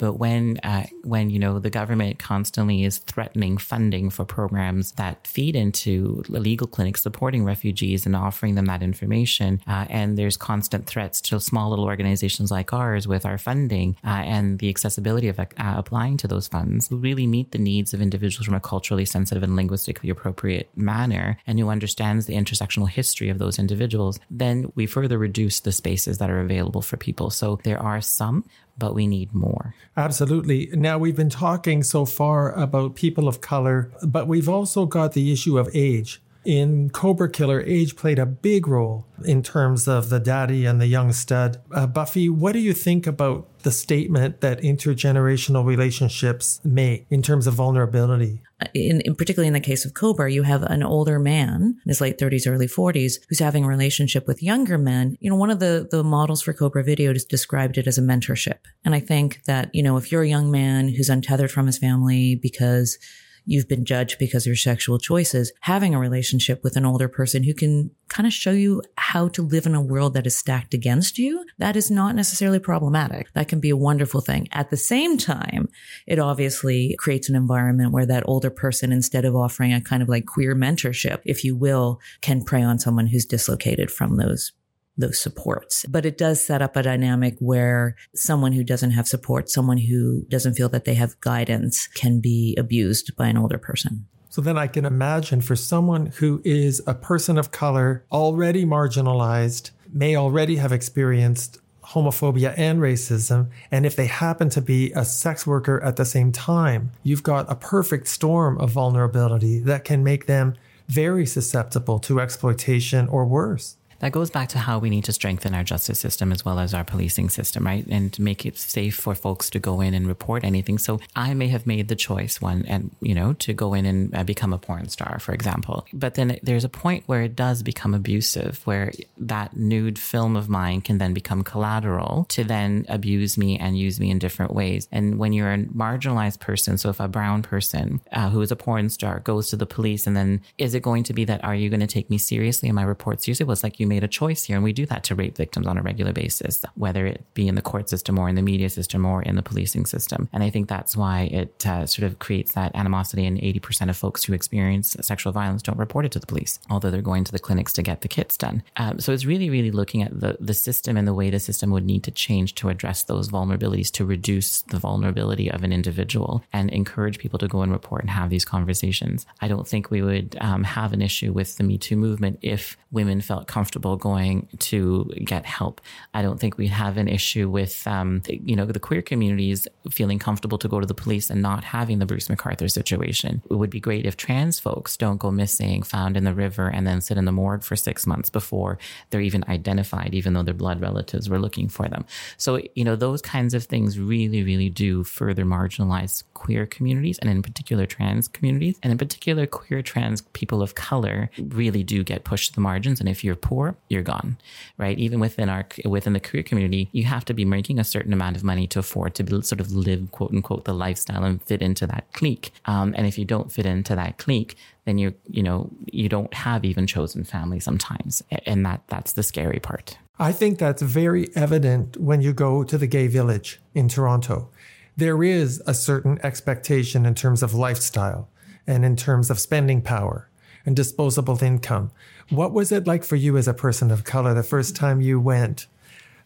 but 0.00 0.14
when, 0.14 0.58
uh, 0.64 0.86
when, 1.04 1.28
you 1.28 1.38
know, 1.38 1.58
the 1.58 1.68
government 1.68 2.18
constantly 2.18 2.84
is 2.84 2.98
threatening 2.98 3.58
funding 3.58 4.08
for 4.08 4.24
programs 4.24 4.92
that 4.92 5.26
feed 5.26 5.54
into 5.54 6.24
legal 6.28 6.66
clinics 6.66 7.02
supporting 7.02 7.44
refugees 7.44 8.06
and 8.06 8.16
offering 8.16 8.54
them 8.54 8.64
that 8.64 8.82
information, 8.82 9.60
uh, 9.68 9.84
and 9.90 10.16
there's 10.16 10.38
constant 10.38 10.86
threats 10.86 11.20
to 11.20 11.38
small 11.38 11.68
little 11.68 11.84
organizations 11.84 12.50
like 12.50 12.72
ours 12.72 13.06
with 13.06 13.26
our 13.26 13.36
funding 13.36 13.94
uh, 14.02 14.22
and 14.24 14.58
the 14.58 14.70
accessibility 14.70 15.28
of 15.28 15.38
uh, 15.38 15.46
applying 15.58 16.16
to 16.16 16.26
those 16.26 16.48
funds, 16.48 16.88
who 16.88 16.96
really 16.96 17.26
meet 17.26 17.52
the 17.52 17.58
needs 17.58 17.92
of 17.92 18.00
individuals 18.00 18.46
from 18.46 18.54
a 18.54 18.60
culturally 18.60 19.04
sensitive 19.04 19.42
and 19.42 19.54
linguistically 19.54 20.08
appropriate 20.08 20.70
manner, 20.74 21.38
and 21.46 21.58
who 21.58 21.68
understands 21.68 22.24
the 22.24 22.34
intersectional 22.34 22.88
history 22.88 23.28
of 23.28 23.38
those 23.38 23.58
individuals, 23.58 24.18
then 24.30 24.72
we 24.74 24.86
further 24.86 25.18
reduce 25.18 25.60
the 25.60 25.72
spaces 25.72 26.16
that 26.16 26.30
are 26.30 26.40
available 26.40 26.80
for 26.80 26.96
people. 26.96 27.28
So 27.28 27.60
there 27.64 27.78
are 27.78 28.00
some, 28.00 28.44
but 28.80 28.94
we 28.94 29.06
need 29.06 29.32
more. 29.32 29.74
Absolutely. 29.96 30.70
Now, 30.72 30.98
we've 30.98 31.14
been 31.14 31.30
talking 31.30 31.84
so 31.84 32.04
far 32.04 32.52
about 32.58 32.96
people 32.96 33.28
of 33.28 33.40
color, 33.40 33.92
but 34.02 34.26
we've 34.26 34.48
also 34.48 34.86
got 34.86 35.12
the 35.12 35.30
issue 35.30 35.56
of 35.56 35.68
age. 35.72 36.20
In 36.44 36.88
Cobra 36.88 37.30
Killer, 37.30 37.60
age 37.60 37.96
played 37.96 38.18
a 38.18 38.24
big 38.24 38.66
role 38.66 39.06
in 39.24 39.42
terms 39.42 39.86
of 39.86 40.08
the 40.08 40.18
daddy 40.18 40.64
and 40.64 40.80
the 40.80 40.86
young 40.86 41.12
stud. 41.12 41.60
Uh, 41.70 41.86
Buffy, 41.86 42.30
what 42.30 42.52
do 42.52 42.60
you 42.60 42.72
think 42.72 43.06
about 43.06 43.46
the 43.62 43.70
statement 43.70 44.40
that 44.40 44.62
intergenerational 44.62 45.66
relationships 45.66 46.60
make 46.64 47.04
in 47.10 47.20
terms 47.20 47.46
of 47.46 47.54
vulnerability? 47.54 48.40
In, 48.74 49.00
in, 49.00 49.14
particularly 49.14 49.48
in 49.48 49.54
the 49.54 49.60
case 49.60 49.84
of 49.84 49.94
Cobra, 49.94 50.30
you 50.30 50.42
have 50.42 50.62
an 50.62 50.82
older 50.82 51.18
man 51.18 51.78
in 51.84 51.88
his 51.88 52.00
late 52.00 52.18
30s, 52.18 52.50
early 52.50 52.66
40s, 52.66 53.14
who's 53.28 53.38
having 53.38 53.64
a 53.64 53.68
relationship 53.68 54.26
with 54.26 54.42
younger 54.42 54.78
men. 54.78 55.16
You 55.20 55.30
know, 55.30 55.36
one 55.36 55.50
of 55.50 55.60
the 55.60 55.88
the 55.90 56.04
models 56.04 56.42
for 56.42 56.52
Cobra 56.52 56.84
Video 56.84 57.12
just 57.12 57.28
described 57.28 57.78
it 57.78 57.86
as 57.86 57.98
a 57.98 58.02
mentorship, 58.02 58.58
and 58.84 58.94
I 58.94 59.00
think 59.00 59.42
that 59.44 59.74
you 59.74 59.82
know 59.82 59.96
if 59.96 60.12
you're 60.12 60.22
a 60.22 60.28
young 60.28 60.50
man 60.50 60.88
who's 60.88 61.08
untethered 61.08 61.50
from 61.50 61.66
his 61.66 61.78
family 61.78 62.34
because 62.34 62.98
you've 63.44 63.68
been 63.68 63.84
judged 63.84 64.18
because 64.18 64.44
of 64.44 64.48
your 64.48 64.56
sexual 64.56 64.98
choices, 64.98 65.52
having 65.60 65.94
a 65.94 65.98
relationship 65.98 66.62
with 66.62 66.76
an 66.76 66.84
older 66.84 67.08
person 67.08 67.42
who 67.42 67.54
can 67.54 67.90
kind 68.08 68.26
of 68.26 68.32
show 68.32 68.50
you 68.50 68.82
how 68.96 69.28
to 69.28 69.42
live 69.42 69.66
in 69.66 69.74
a 69.74 69.82
world 69.82 70.14
that 70.14 70.26
is 70.26 70.36
stacked 70.36 70.74
against 70.74 71.18
you, 71.18 71.44
that 71.58 71.76
is 71.76 71.90
not 71.90 72.14
necessarily 72.14 72.58
problematic. 72.58 73.32
That 73.34 73.48
can 73.48 73.60
be 73.60 73.70
a 73.70 73.76
wonderful 73.76 74.20
thing. 74.20 74.48
At 74.52 74.70
the 74.70 74.76
same 74.76 75.16
time, 75.16 75.68
it 76.06 76.18
obviously 76.18 76.96
creates 76.98 77.28
an 77.28 77.36
environment 77.36 77.92
where 77.92 78.06
that 78.06 78.24
older 78.26 78.50
person, 78.50 78.92
instead 78.92 79.24
of 79.24 79.36
offering 79.36 79.72
a 79.72 79.80
kind 79.80 80.02
of 80.02 80.08
like 80.08 80.26
queer 80.26 80.54
mentorship, 80.54 81.20
if 81.24 81.44
you 81.44 81.56
will, 81.56 82.00
can 82.20 82.44
prey 82.44 82.62
on 82.62 82.78
someone 82.78 83.06
who's 83.06 83.24
dislocated 83.24 83.90
from 83.90 84.16
those 84.16 84.52
those 85.00 85.20
supports. 85.20 85.84
But 85.88 86.06
it 86.06 86.16
does 86.16 86.44
set 86.44 86.62
up 86.62 86.76
a 86.76 86.82
dynamic 86.82 87.36
where 87.38 87.96
someone 88.14 88.52
who 88.52 88.64
doesn't 88.64 88.92
have 88.92 89.08
support, 89.08 89.50
someone 89.50 89.78
who 89.78 90.22
doesn't 90.28 90.54
feel 90.54 90.68
that 90.70 90.84
they 90.84 90.94
have 90.94 91.20
guidance 91.20 91.86
can 91.88 92.20
be 92.20 92.54
abused 92.58 93.16
by 93.16 93.28
an 93.28 93.36
older 93.36 93.58
person. 93.58 94.06
So 94.30 94.40
then 94.40 94.56
I 94.56 94.68
can 94.68 94.84
imagine 94.84 95.40
for 95.40 95.56
someone 95.56 96.06
who 96.06 96.40
is 96.44 96.80
a 96.86 96.94
person 96.94 97.36
of 97.36 97.50
color, 97.50 98.04
already 98.12 98.64
marginalized, 98.64 99.72
may 99.92 100.14
already 100.14 100.56
have 100.56 100.70
experienced 100.70 101.58
homophobia 101.84 102.54
and 102.56 102.78
racism. 102.78 103.48
And 103.72 103.84
if 103.84 103.96
they 103.96 104.06
happen 104.06 104.48
to 104.50 104.60
be 104.60 104.92
a 104.92 105.04
sex 105.04 105.46
worker 105.46 105.82
at 105.82 105.96
the 105.96 106.04
same 106.04 106.30
time, 106.30 106.92
you've 107.02 107.24
got 107.24 107.50
a 107.50 107.56
perfect 107.56 108.06
storm 108.06 108.58
of 108.58 108.70
vulnerability 108.70 109.58
that 109.60 109.84
can 109.84 110.04
make 110.04 110.26
them 110.26 110.54
very 110.86 111.26
susceptible 111.26 111.98
to 112.00 112.20
exploitation 112.20 113.08
or 113.08 113.24
worse. 113.24 113.76
That 114.00 114.12
goes 114.12 114.30
back 114.30 114.48
to 114.50 114.58
how 114.58 114.78
we 114.78 114.90
need 114.90 115.04
to 115.04 115.12
strengthen 115.12 115.54
our 115.54 115.62
justice 115.62 116.00
system 116.00 116.32
as 116.32 116.44
well 116.44 116.58
as 116.58 116.74
our 116.74 116.84
policing 116.84 117.28
system, 117.28 117.64
right? 117.64 117.86
And 117.86 118.18
make 118.18 118.44
it 118.44 118.58
safe 118.58 118.96
for 118.96 119.14
folks 119.14 119.50
to 119.50 119.58
go 119.58 119.80
in 119.80 119.94
and 119.94 120.06
report 120.06 120.44
anything. 120.44 120.78
So 120.78 121.00
I 121.14 121.34
may 121.34 121.48
have 121.48 121.66
made 121.66 121.88
the 121.88 121.96
choice 121.96 122.40
one 122.40 122.64
and, 122.66 122.94
you 123.00 123.14
know, 123.14 123.34
to 123.34 123.52
go 123.52 123.74
in 123.74 123.86
and 123.86 124.14
uh, 124.14 124.24
become 124.24 124.52
a 124.52 124.58
porn 124.58 124.88
star, 124.88 125.18
for 125.20 125.32
example. 125.32 125.86
But 125.92 126.14
then 126.14 126.38
there's 126.42 126.64
a 126.64 126.68
point 126.68 127.04
where 127.06 127.22
it 127.22 127.36
does 127.36 127.62
become 127.62 127.94
abusive, 127.94 128.60
where 128.64 128.92
that 129.18 129.56
nude 129.56 129.98
film 129.98 130.36
of 130.36 130.48
mine 130.48 130.80
can 130.80 130.98
then 130.98 131.12
become 131.12 131.44
collateral 131.44 132.26
to 132.30 132.42
then 132.44 132.86
abuse 132.88 133.36
me 133.36 133.58
and 133.58 133.78
use 133.78 134.00
me 134.00 134.10
in 134.10 134.18
different 134.18 134.54
ways. 134.54 134.88
And 134.90 135.18
when 135.18 135.32
you're 135.32 135.52
a 135.52 135.58
marginalized 135.58 136.40
person, 136.40 136.78
so 136.78 136.88
if 136.88 137.00
a 137.00 137.08
brown 137.08 137.42
person 137.42 138.00
uh, 138.12 138.30
who 138.30 138.40
is 138.40 138.50
a 138.50 138.56
porn 138.56 138.88
star 138.88 139.20
goes 139.20 139.50
to 139.50 139.56
the 139.56 139.66
police 139.66 140.06
and 140.06 140.16
then 140.16 140.40
is 140.58 140.74
it 140.74 140.82
going 140.82 141.04
to 141.04 141.12
be 141.12 141.24
that, 141.26 141.44
are 141.44 141.54
you 141.54 141.68
going 141.68 141.80
to 141.80 141.86
take 141.86 142.08
me 142.08 142.18
seriously 142.18 142.68
and 142.68 142.76
my 142.76 142.82
report 142.82 143.22
seriously? 143.22 143.46
It's 143.50 143.62
like 143.62 143.78
you 143.78 143.89
made 143.90 144.04
a 144.04 144.08
choice 144.08 144.44
here. 144.44 144.56
And 144.56 144.64
we 144.64 144.72
do 144.72 144.86
that 144.86 145.04
to 145.04 145.14
rape 145.14 145.36
victims 145.36 145.66
on 145.66 145.76
a 145.76 145.82
regular 145.82 146.12
basis, 146.12 146.64
whether 146.76 147.06
it 147.06 147.22
be 147.34 147.46
in 147.46 147.56
the 147.56 147.62
court 147.70 147.90
system 147.90 148.18
or 148.18 148.28
in 148.30 148.36
the 148.36 148.42
media 148.42 148.70
system 148.70 149.04
or 149.04 149.22
in 149.22 149.36
the 149.36 149.42
policing 149.42 149.84
system. 149.84 150.28
And 150.32 150.42
I 150.42 150.48
think 150.48 150.68
that's 150.68 150.96
why 150.96 151.22
it 151.40 151.66
uh, 151.66 151.84
sort 151.86 152.06
of 152.06 152.18
creates 152.18 152.52
that 152.54 152.74
animosity. 152.74 153.26
And 153.26 153.38
80% 153.38 153.90
of 153.90 153.96
folks 153.96 154.24
who 154.24 154.32
experience 154.32 154.96
sexual 155.00 155.32
violence 155.32 155.62
don't 155.62 155.78
report 155.78 156.06
it 156.06 156.12
to 156.12 156.18
the 156.18 156.26
police, 156.26 156.58
although 156.70 156.90
they're 156.90 157.02
going 157.02 157.24
to 157.24 157.32
the 157.32 157.38
clinics 157.38 157.72
to 157.74 157.82
get 157.82 158.00
the 158.00 158.08
kits 158.08 158.36
done. 158.36 158.62
Um, 158.76 158.98
so 159.00 159.12
it's 159.12 159.26
really, 159.26 159.50
really 159.50 159.70
looking 159.70 160.02
at 160.02 160.18
the, 160.18 160.38
the 160.40 160.54
system 160.54 160.96
and 160.96 161.06
the 161.06 161.14
way 161.14 161.28
the 161.28 161.40
system 161.40 161.70
would 161.70 161.84
need 161.84 162.04
to 162.04 162.10
change 162.10 162.54
to 162.56 162.68
address 162.70 163.02
those 163.02 163.28
vulnerabilities, 163.28 163.90
to 163.92 164.04
reduce 164.04 164.62
the 164.62 164.78
vulnerability 164.78 165.50
of 165.50 165.64
an 165.64 165.72
individual 165.72 166.44
and 166.52 166.70
encourage 166.70 167.18
people 167.18 167.38
to 167.38 167.48
go 167.48 167.62
and 167.62 167.72
report 167.72 168.02
and 168.02 168.10
have 168.10 168.30
these 168.30 168.44
conversations. 168.44 169.26
I 169.40 169.48
don't 169.48 169.66
think 169.66 169.90
we 169.90 170.02
would 170.02 170.36
um, 170.40 170.64
have 170.64 170.92
an 170.92 171.02
issue 171.02 171.32
with 171.32 171.56
the 171.56 171.64
Me 171.64 171.78
Too 171.78 171.96
movement 171.96 172.38
if 172.42 172.76
women 172.90 173.20
felt 173.20 173.46
comfortable 173.80 173.96
going 173.96 174.46
to 174.58 175.10
get 175.24 175.46
help. 175.46 175.80
I 176.12 176.22
don't 176.22 176.38
think 176.38 176.58
we'd 176.58 176.68
have 176.68 176.96
an 176.98 177.08
issue 177.08 177.48
with, 177.48 177.86
um, 177.86 178.22
you 178.28 178.54
know, 178.56 178.66
the 178.66 178.78
queer 178.78 179.02
communities 179.02 179.66
feeling 179.90 180.18
comfortable 180.18 180.58
to 180.58 180.68
go 180.68 180.80
to 180.80 180.86
the 180.86 180.94
police 180.94 181.30
and 181.30 181.40
not 181.40 181.64
having 181.64 181.98
the 181.98 182.06
Bruce 182.06 182.28
McArthur 182.28 182.70
situation. 182.70 183.42
It 183.50 183.54
would 183.54 183.70
be 183.70 183.80
great 183.80 184.06
if 184.06 184.16
trans 184.16 184.58
folks 184.58 184.96
don't 184.96 185.18
go 185.18 185.30
missing, 185.30 185.82
found 185.82 186.16
in 186.16 186.24
the 186.24 186.34
river, 186.34 186.68
and 186.68 186.86
then 186.86 187.00
sit 187.00 187.16
in 187.16 187.24
the 187.24 187.32
morgue 187.32 187.62
for 187.62 187.76
six 187.76 188.06
months 188.06 188.30
before 188.30 188.78
they're 189.10 189.20
even 189.20 189.44
identified, 189.48 190.14
even 190.14 190.34
though 190.34 190.42
their 190.42 190.54
blood 190.54 190.80
relatives 190.80 191.28
were 191.28 191.38
looking 191.38 191.68
for 191.68 191.88
them. 191.88 192.04
So, 192.36 192.60
you 192.74 192.84
know, 192.84 192.96
those 192.96 193.22
kinds 193.22 193.54
of 193.54 193.64
things 193.64 193.98
really, 193.98 194.42
really 194.42 194.68
do 194.68 195.04
further 195.04 195.44
marginalize 195.44 196.22
queer 196.34 196.66
communities 196.66 197.18
and 197.18 197.30
in 197.30 197.42
particular 197.42 197.86
trans 197.86 198.28
communities. 198.28 198.78
And 198.82 198.92
in 198.92 198.98
particular, 198.98 199.46
queer 199.46 199.82
trans 199.82 200.22
people 200.32 200.62
of 200.62 200.74
color 200.74 201.30
really 201.38 201.82
do 201.82 202.04
get 202.04 202.24
pushed 202.24 202.50
to 202.50 202.54
the 202.54 202.60
margins. 202.60 203.00
And 203.00 203.08
if 203.08 203.24
you're 203.24 203.36
poor, 203.36 203.69
you're 203.88 204.02
gone, 204.02 204.36
right? 204.78 204.98
Even 204.98 205.20
within 205.20 205.48
our, 205.48 205.66
within 205.84 206.12
the 206.12 206.20
queer 206.20 206.42
community, 206.42 206.88
you 206.92 207.04
have 207.04 207.24
to 207.26 207.34
be 207.34 207.44
making 207.44 207.78
a 207.78 207.84
certain 207.84 208.12
amount 208.12 208.36
of 208.36 208.44
money 208.44 208.66
to 208.68 208.78
afford 208.78 209.14
to 209.16 209.42
sort 209.42 209.60
of 209.60 209.72
live, 209.72 210.10
quote 210.10 210.32
unquote, 210.32 210.64
the 210.64 210.74
lifestyle 210.74 211.24
and 211.24 211.42
fit 211.42 211.62
into 211.62 211.86
that 211.86 212.12
clique. 212.12 212.52
Um, 212.66 212.94
and 212.96 213.06
if 213.06 213.18
you 213.18 213.24
don't 213.24 213.52
fit 213.52 213.66
into 213.66 213.94
that 213.94 214.18
clique, 214.18 214.56
then 214.84 214.98
you 214.98 215.14
you 215.28 215.42
know 215.42 215.70
you 215.86 216.08
don't 216.08 216.32
have 216.34 216.64
even 216.64 216.86
chosen 216.86 217.24
family 217.24 217.60
sometimes 217.60 218.22
and 218.46 218.64
that 218.64 218.82
that's 218.88 219.12
the 219.12 219.22
scary 219.22 219.60
part 219.60 219.98
i 220.18 220.32
think 220.32 220.58
that's 220.58 220.82
very 220.82 221.28
evident 221.36 221.96
when 221.98 222.20
you 222.20 222.32
go 222.32 222.64
to 222.64 222.78
the 222.78 222.86
gay 222.86 223.06
village 223.06 223.60
in 223.74 223.88
toronto 223.88 224.48
there 224.96 225.22
is 225.22 225.62
a 225.66 225.74
certain 225.74 226.18
expectation 226.22 227.06
in 227.06 227.14
terms 227.14 227.42
of 227.42 227.54
lifestyle 227.54 228.28
and 228.66 228.84
in 228.84 228.96
terms 228.96 229.30
of 229.30 229.38
spending 229.38 229.80
power 229.82 230.29
and 230.70 230.76
disposable 230.76 231.42
income. 231.42 231.90
What 232.28 232.52
was 232.52 232.70
it 232.70 232.86
like 232.86 233.02
for 233.02 233.16
you 233.16 233.36
as 233.36 233.48
a 233.48 233.52
person 233.52 233.90
of 233.90 234.04
color 234.04 234.34
the 234.34 234.44
first 234.44 234.76
time 234.76 235.00
you 235.00 235.18
went 235.18 235.66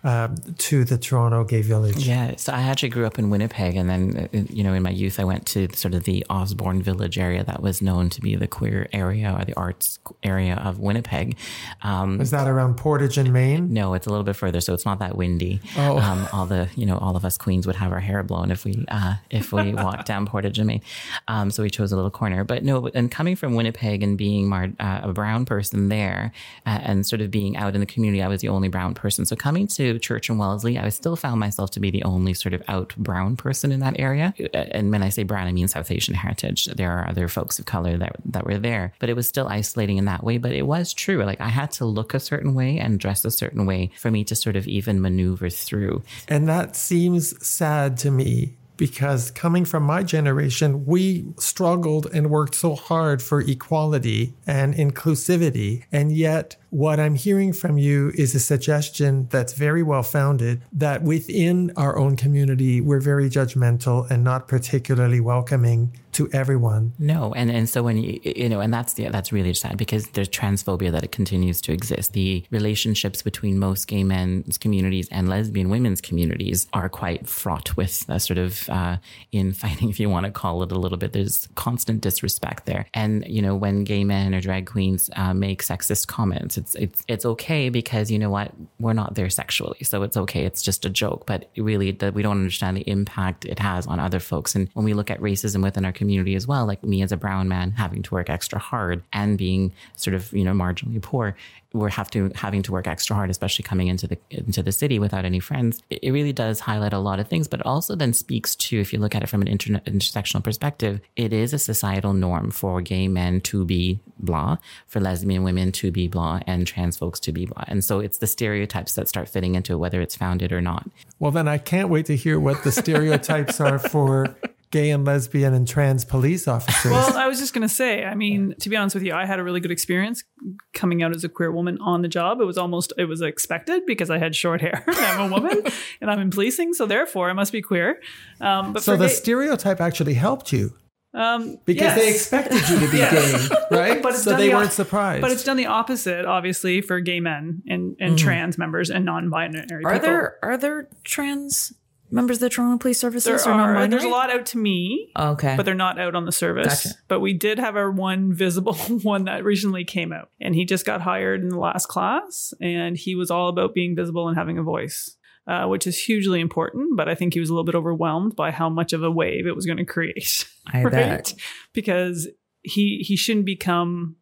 um, 0.05 0.37
to 0.59 0.85
the 0.85 0.99
Toronto 0.99 1.45
Gay 1.45 1.63
Village? 1.63 2.07
Yeah, 2.07 2.37
so 2.37 2.53
I 2.53 2.63
actually 2.63 2.91
grew 2.91 3.07
up 3.07 3.19
in 3.19 3.31
Winnipeg, 3.31 3.75
and 3.75 3.89
then 3.89 4.29
uh, 4.33 4.39
you 4.51 4.63
know 4.63 4.75
in 4.75 4.83
my 4.83 4.91
youth 4.91 5.19
I 5.19 5.25
went 5.25 5.47
to 5.47 5.69
sort 5.75 5.95
of 5.95 6.05
the 6.05 6.25
Osborne 6.31 6.83
Village 6.83 7.19
area 7.19 7.43
that 7.45 7.63
was 7.63 7.81
known 7.81 8.11
to 8.11 8.21
be 8.21 8.37
the 8.37 8.47
queer 8.47 8.89
area 8.93 9.35
or 9.39 9.45
the 9.45 9.55
arts 9.55 9.99
area 10.23 10.57
of 10.57 10.79
Winnipeg. 10.79 11.37
Um, 11.83 12.21
Is 12.21 12.31
that 12.31 12.47
around 12.47 12.77
Portage 12.77 13.19
and 13.19 13.33
Main? 13.33 13.73
No, 13.73 13.95
it's 13.95 14.07
a 14.07 14.11
little 14.11 14.25
bit 14.25 14.37
further, 14.37 14.61
so 14.61 14.75
it's 14.75 14.85
not 14.85 14.99
that 14.99 15.17
windy. 15.17 15.61
Oh. 15.77 15.99
Um, 15.99 16.29
all 16.33 16.47
the 16.47 16.69
you 16.77 16.87
know 16.87 16.99
all 16.99 17.17
of 17.17 17.25
us 17.25 17.39
queens 17.39 17.67
would 17.67 17.77
have 17.77 17.93
our 17.93 18.01
hair 18.01 18.23
blown 18.23 18.51
if 18.51 18.65
we 18.65 18.85
uh, 18.89 19.15
if 19.31 19.53
we 19.53 19.75
walked 19.87 20.07
down 20.07 20.27
Portage 20.27 20.59
and 20.59 20.67
Main. 20.67 20.83
Um, 21.29 21.51
so 21.51 21.63
we 21.63 21.71
chose 21.71 21.93
a 21.93 21.97
little 21.97 22.11
corner, 22.11 22.45
but 22.45 22.63
no. 22.63 22.89
And 22.95 23.11
coming 23.11 23.37
from 23.37 23.55
Winnipeg 23.55 24.03
and 24.03 24.19
being 24.19 24.49
mar- 24.49 24.73
uh, 24.79 25.01
a 25.03 25.13
brown 25.13 25.47
person 25.47 25.89
there, 25.89 26.33
uh, 26.67 26.81
and 26.83 27.07
sort 27.07 27.23
of 27.23 27.31
being 27.31 27.57
out 27.57 27.75
in 27.75 27.81
the 27.81 27.87
community, 27.87 28.23
I 28.23 28.29
was 28.29 28.43
the 28.43 28.49
only 28.49 28.69
brown 28.69 28.95
person. 28.95 29.25
So 29.25 29.35
coming 29.35 29.67
to 29.69 29.94
church 29.99 30.29
in 30.29 30.39
Wellesley, 30.39 30.79
I 30.79 30.89
still 30.89 31.17
found 31.17 31.41
myself 31.41 31.71
to 31.73 31.81
be 31.81 31.91
the 31.91 32.05
only 32.05 32.35
sort 32.35 32.55
of 32.55 32.63
out 32.69 32.95
brown 32.97 33.37
person 33.37 33.73
in 33.73 33.81
that 33.81 33.99
area. 33.99 34.35
Uh, 34.39 34.57
and 34.57 34.91
when 34.91 35.03
I 35.03 35.09
say 35.09 35.23
brown, 35.23 35.47
I 35.47 35.53
mean 35.53 35.69
South 35.69 35.91
Asian 35.91 36.15
heritage. 36.15 36.67
There 36.67 36.91
are 36.91 37.09
other 37.09 37.29
folks 37.29 37.59
of 37.59 37.67
color 37.67 37.97
that, 37.99 38.17
that 38.27 38.47
were 38.47 38.59
there, 38.59 38.93
but 38.99 39.09
it 39.09 39.17
was 39.17 39.29
still 39.29 39.49
isolating 39.49 39.97
in 39.97 40.05
that 40.07 40.25
way. 40.25 40.39
But 40.39 40.53
it 40.53 40.67
was 40.67 40.95
true. 40.95 41.23
Like 41.25 41.41
I 41.41 41.49
had 41.49 41.73
to 41.73 41.85
look 41.85 42.15
a 42.15 42.21
certain 42.21 42.55
way 42.55 42.79
and 42.79 43.01
dress 43.01 43.25
a 43.25 43.31
certain 43.31 43.67
way 43.67 43.91
for 43.99 44.11
me 44.11 44.25
to 44.25 44.35
sort 44.35 44.57
of 44.57 44.67
even 44.67 45.01
maneuver 45.01 45.51
through. 45.51 46.03
And 46.29 46.49
that 46.49 46.77
seems 46.77 47.47
sad 47.47 47.97
to 47.99 48.11
me 48.11 48.57
because 48.77 49.31
coming 49.31 49.65
from 49.65 49.83
my 49.83 50.03
generation, 50.03 50.85
we 50.85 51.27
struggled 51.39 52.07
and 52.13 52.31
worked 52.31 52.55
so 52.55 52.75
hard 52.75 53.23
for 53.23 53.41
equality 53.41 54.35
and 54.47 54.75
inclusivity. 54.75 55.85
And 55.93 56.13
yet, 56.13 56.57
what 56.71 56.99
I'm 56.99 57.15
hearing 57.15 57.53
from 57.53 57.79
you 57.79 58.11
is 58.17 58.35
a 58.35 58.41
suggestion 58.41 59.29
that's 59.31 59.53
very 59.53 59.83
well 59.83 60.03
founded 60.03 60.63
that 60.73 61.03
within 61.03 61.73
our 61.77 61.97
own 61.97 62.17
community, 62.17 62.81
we're 62.81 63.01
very 63.01 63.31
judgmental 63.31 64.11
and 64.11 64.25
not 64.25 64.49
particularly 64.49 65.21
welcoming 65.21 65.97
to 66.15 66.31
everyone. 66.33 66.93
No, 66.99 67.35
and 67.35 67.51
and 67.51 67.69
so 67.69 67.83
when 67.83 67.99
you 67.99 68.21
you 68.25 68.49
know, 68.49 68.61
and 68.61 68.73
that's 68.73 68.99
yeah, 68.99 69.11
that's 69.11 69.33
really 69.33 69.53
sad 69.53 69.77
because 69.77 70.07
there's 70.09 70.29
transphobia 70.29 70.91
that 70.93 71.05
it 71.05 71.13
continues 71.13 71.61
to 71.63 71.73
exist. 71.73 72.13
The 72.13 72.45
relationships 72.51 73.21
between 73.23 73.59
most 73.59 73.87
gay 73.87 74.05
men's 74.05 74.57
communities 74.57 75.09
and 75.11 75.29
lesbian 75.29 75.69
women's 75.69 76.01
communities 76.01 76.69
are 76.73 76.89
quite 76.89 77.29
fraught 77.29 77.77
with 77.77 78.05
a 78.09 78.21
sort 78.21 78.39
of 78.39 78.69
uh, 78.71 78.97
infighting, 79.33 79.89
if 79.95 79.99
you 80.01 80.09
want 80.09 80.27
to 80.27 80.33
call 80.33 80.63
it 80.63 80.73
a 80.73 80.79
little 80.79 80.99
bit. 80.99 81.13
There's 81.13 81.49
constant 81.57 82.01
disrespect 82.01 82.67
there, 82.67 82.87
and 82.95 83.27
you 83.27 83.43
know, 83.43 83.57
when 83.57 83.85
gay 83.85 84.05
men 84.05 84.35
or 84.35 84.41
drag 84.41 84.67
queens 84.67 85.11
uh, 85.17 85.35
make 85.35 85.63
sexist 85.63 86.07
comments, 86.07 86.57
it's 86.57 86.75
it's 86.77 87.05
it's 87.09 87.27
okay 87.27 87.69
because 87.69 88.11
you 88.11 88.19
know 88.19 88.31
what, 88.31 88.53
we're 88.79 88.93
not 88.93 89.15
there 89.15 89.31
sexually, 89.31 89.79
so 89.83 90.03
it's 90.05 90.17
okay. 90.17 90.45
It's 90.45 90.63
just 90.63 90.85
a 90.85 90.91
joke, 90.91 91.25
but 91.27 91.51
really, 91.57 91.91
that 91.91 92.15
we 92.15 92.23
don't 92.23 92.39
understand 92.39 92.77
the 92.77 92.89
impact 92.89 93.45
it 93.45 93.59
has 93.59 93.87
on 93.87 93.99
other 93.99 94.21
folks. 94.21 94.55
And 94.55 94.69
when 94.75 94.85
we 94.85 94.95
look 94.95 95.11
at 95.11 95.21
racism 95.21 95.63
within 95.63 95.85
our 95.85 95.93
community 95.93 96.04
community 96.05 96.35
as 96.35 96.47
well, 96.47 96.67
like 96.67 96.85
me 96.85 97.03
as 97.03 97.13
a 97.13 97.17
brown 97.17 97.49
man 97.49 97.71
having 97.73 98.03
to 98.03 98.15
work 98.15 98.29
extra 98.29 98.59
hard 98.59 99.03
and 99.13 99.39
being 99.39 99.73
sort 99.97 100.15
of, 100.15 100.31
you 100.33 100.45
know, 100.45 100.53
marginally 100.53 101.01
poor, 101.01 101.35
we're 101.73 101.89
have 101.89 102.11
to 102.11 102.31
having 102.35 102.63
to 102.63 102.73
work 102.73 102.87
extra 102.87 103.17
hard, 103.17 103.31
especially 103.31 103.65
coming 103.65 103.89
into 103.89 104.07
the 104.07 104.19
into 104.31 104.63
the 104.63 104.71
city 104.71 104.99
without 104.99 105.25
any 105.25 105.41
friends. 105.41 105.83
It, 105.91 106.13
really 106.15 106.33
does 106.33 106.61
highlight 106.61 106.93
a 106.93 107.01
lot 107.01 107.19
of 107.19 107.27
things, 107.27 107.49
but 107.49 107.61
also 107.63 107.97
then 107.97 108.13
speaks 108.13 108.55
to, 108.55 108.81
if 108.81 108.93
you 108.93 109.01
look 109.01 109.17
at 109.17 109.25
it 109.25 109.29
from 109.29 109.43
an 109.43 109.49
inter- 109.49 109.81
intersectional 109.81 110.45
perspective, 110.45 111.01
it 111.17 111.33
is 111.33 111.53
a 111.53 111.59
societal 111.59 112.13
norm 112.13 112.53
for 112.53 112.81
gay 112.81 113.09
men 113.09 113.41
to 113.41 113.65
be 113.65 113.99
blah, 114.21 114.59
for 114.87 115.01
lesbian 115.01 115.43
women 115.43 115.73
to 115.73 115.91
be 115.91 116.07
blah, 116.07 116.39
and 116.47 116.69
trans 116.69 116.97
folks 116.97 117.19
to 117.21 117.33
be 117.33 117.47
blah. 117.47 117.65
And 117.67 117.83
so 117.83 117.99
it's 117.99 118.19
the 118.19 118.29
stereotypes 118.29 118.95
that 118.95 119.09
start 119.09 119.29
fitting 119.29 119.57
into 119.57 119.73
it, 119.73 119.79
whether 119.79 120.01
it's 120.01 120.15
founded 120.15 120.53
or 120.53 120.61
not. 120.61 120.89
Well, 121.19 121.33
then 121.33 121.49
I 121.49 121.59
can't 121.59 121.89
wait 121.89 122.07
to 122.07 122.15
hear 122.15 122.39
what 122.39 122.63
the 122.63 122.71
stereotypes 122.71 123.61
are 123.61 123.81
for 123.81 124.37
gay 124.75 124.91
and 124.91 125.05
lesbian 125.05 125.55
and 125.55 125.69
trans 125.69 126.05
police 126.05 126.49
officers. 126.49 126.91
Well, 126.91 127.17
I 127.17 127.29
was 127.29 127.39
just 127.39 127.55
going 127.55 127.63
to 127.63 127.73
say, 127.73 128.05
I 128.05 128.17
mean, 128.17 128.55
to 128.59 128.69
be 128.69 128.77
honest 128.77 128.95
with 128.97 129.05
you, 129.05 129.15
I 129.15 129.25
had 129.25 129.39
a 129.39 129.45
really 129.45 129.61
good 129.61 129.71
experience 129.71 130.25
coming 130.73 131.01
out 131.05 131.15
as 131.15 131.23
a 131.23 131.29
queer 131.29 131.53
woman 131.53 131.79
on 131.81 132.03
the 132.03 132.09
job. 132.09 132.41
It 132.41 132.45
was 132.45 132.59
almost, 132.59 132.93
it 132.99 133.05
was 133.05 133.23
expected 133.23 133.87
because 133.87 134.11
I 134.11 134.19
had 134.19 134.35
short 134.35 134.61
hair 134.61 134.83
and 134.87 134.97
I'm 134.99 135.31
a 135.31 135.33
woman 135.33 135.63
and 136.01 136.11
I'm 136.11 136.19
in 136.19 136.31
policing. 136.31 136.75
So 136.75 136.87
therefore 136.87 137.31
I 137.31 137.35
must 137.35 137.53
be 137.53 137.63
queer. 137.63 138.01
Um, 138.41 138.73
but 138.73 138.83
so 138.83 138.97
the 138.97 139.07
gay- 139.07 139.13
stereotype 139.13 139.81
actually 139.81 140.15
helped 140.15 140.53
you. 140.53 140.75
Um, 141.17 141.59
because 141.65 141.97
yes. 141.97 141.99
they 142.01 142.11
expected 142.11 142.69
you 142.69 142.81
to 142.85 142.91
be 142.91 142.99
Yes. 142.99 143.49
gay, 143.49 143.57
right? 143.71 144.03
But 144.03 144.15
it's 144.15 144.25
so 144.25 144.33
done 144.33 144.41
they 144.41 144.49
the 144.49 144.55
weren't 144.57 144.73
surprised. 144.73 145.23
But 145.23 145.31
it's 145.31 145.45
done 145.45 145.57
the 145.57 145.67
opposite, 145.67 146.25
obviously, 146.25 146.81
for 146.81 146.99
gay 146.99 147.21
men 147.21 147.63
and, 147.69 147.95
and 148.01 148.15
Mhm. 148.17 148.19
trans 148.19 148.59
members 148.59 148.91
and 148.91 149.05
non-binary 149.05 149.85
Are 149.85 149.93
people. 149.93 150.09
there 150.09 150.39
are 150.43 150.57
there 150.57 150.89
trans 151.05 151.73
members 152.11 152.37
of 152.37 152.41
the 152.43 152.49
Toronto 152.51 152.79
Police 152.79 152.99
Services 153.01 153.45
There 153.45 153.53
or 153.53 153.55
are. 153.55 153.57
non-binary? 153.67 153.89
There's 153.89 154.05
a 154.05 154.09
lot 154.09 154.31
out 154.31 154.47
to 154.47 154.59
me. 154.59 155.11
Okay. 155.19 155.55
But 155.57 155.65
they're 155.67 155.75
not 155.75 155.99
out 155.99 156.15
on 156.15 156.25
the 156.27 156.33
service. 156.33 156.85
Gotcha. 156.85 156.95
But 157.09 157.21
we 157.21 157.33
did 157.33 157.59
have 157.59 157.77
our 157.77 157.91
one 157.91 158.33
visible 158.33 158.75
one 159.03 159.25
that 159.25 159.45
recently 159.45 159.85
came 159.85 160.13
out. 160.13 160.31
And 160.41 160.55
he 160.55 160.65
just 160.65 160.85
got 160.87 161.01
hired 161.01 161.43
in 161.43 161.49
the 161.49 161.59
last 161.59 161.87
class. 161.87 162.55
And 162.61 162.97
he 162.97 163.15
was 163.15 163.31
all 163.31 163.49
about 163.49 163.75
being 163.75 163.97
visible 163.97 164.29
and 164.29 164.37
having 164.37 164.59
a 164.59 164.63
voice. 164.63 165.17
Uh, 165.47 165.67
which 165.67 165.87
is 165.87 165.99
hugely 165.99 166.41
important, 166.41 166.97
but 166.97 167.07
I 167.07 167.15
think 167.15 167.35
he 167.35 167.41
was 167.41 167.51
a 167.51 167.53
little 167.53 167.67
bit 167.67 167.75
overwhelmed 167.75 168.35
by 168.35 168.51
how 168.51 168.71
much 168.71 168.95
of 168.95 169.03
a 169.03 169.11
wave 169.11 169.47
it 169.47 169.55
was 169.55 169.67
going 169.67 169.77
to 169.77 169.85
create. 169.85 170.49
I 170.73 170.83
bet. 170.89 171.35
Because 171.75 172.29
he 172.63 173.05
he 173.07 173.15
shouldn't 173.15 173.45
become 173.45 174.17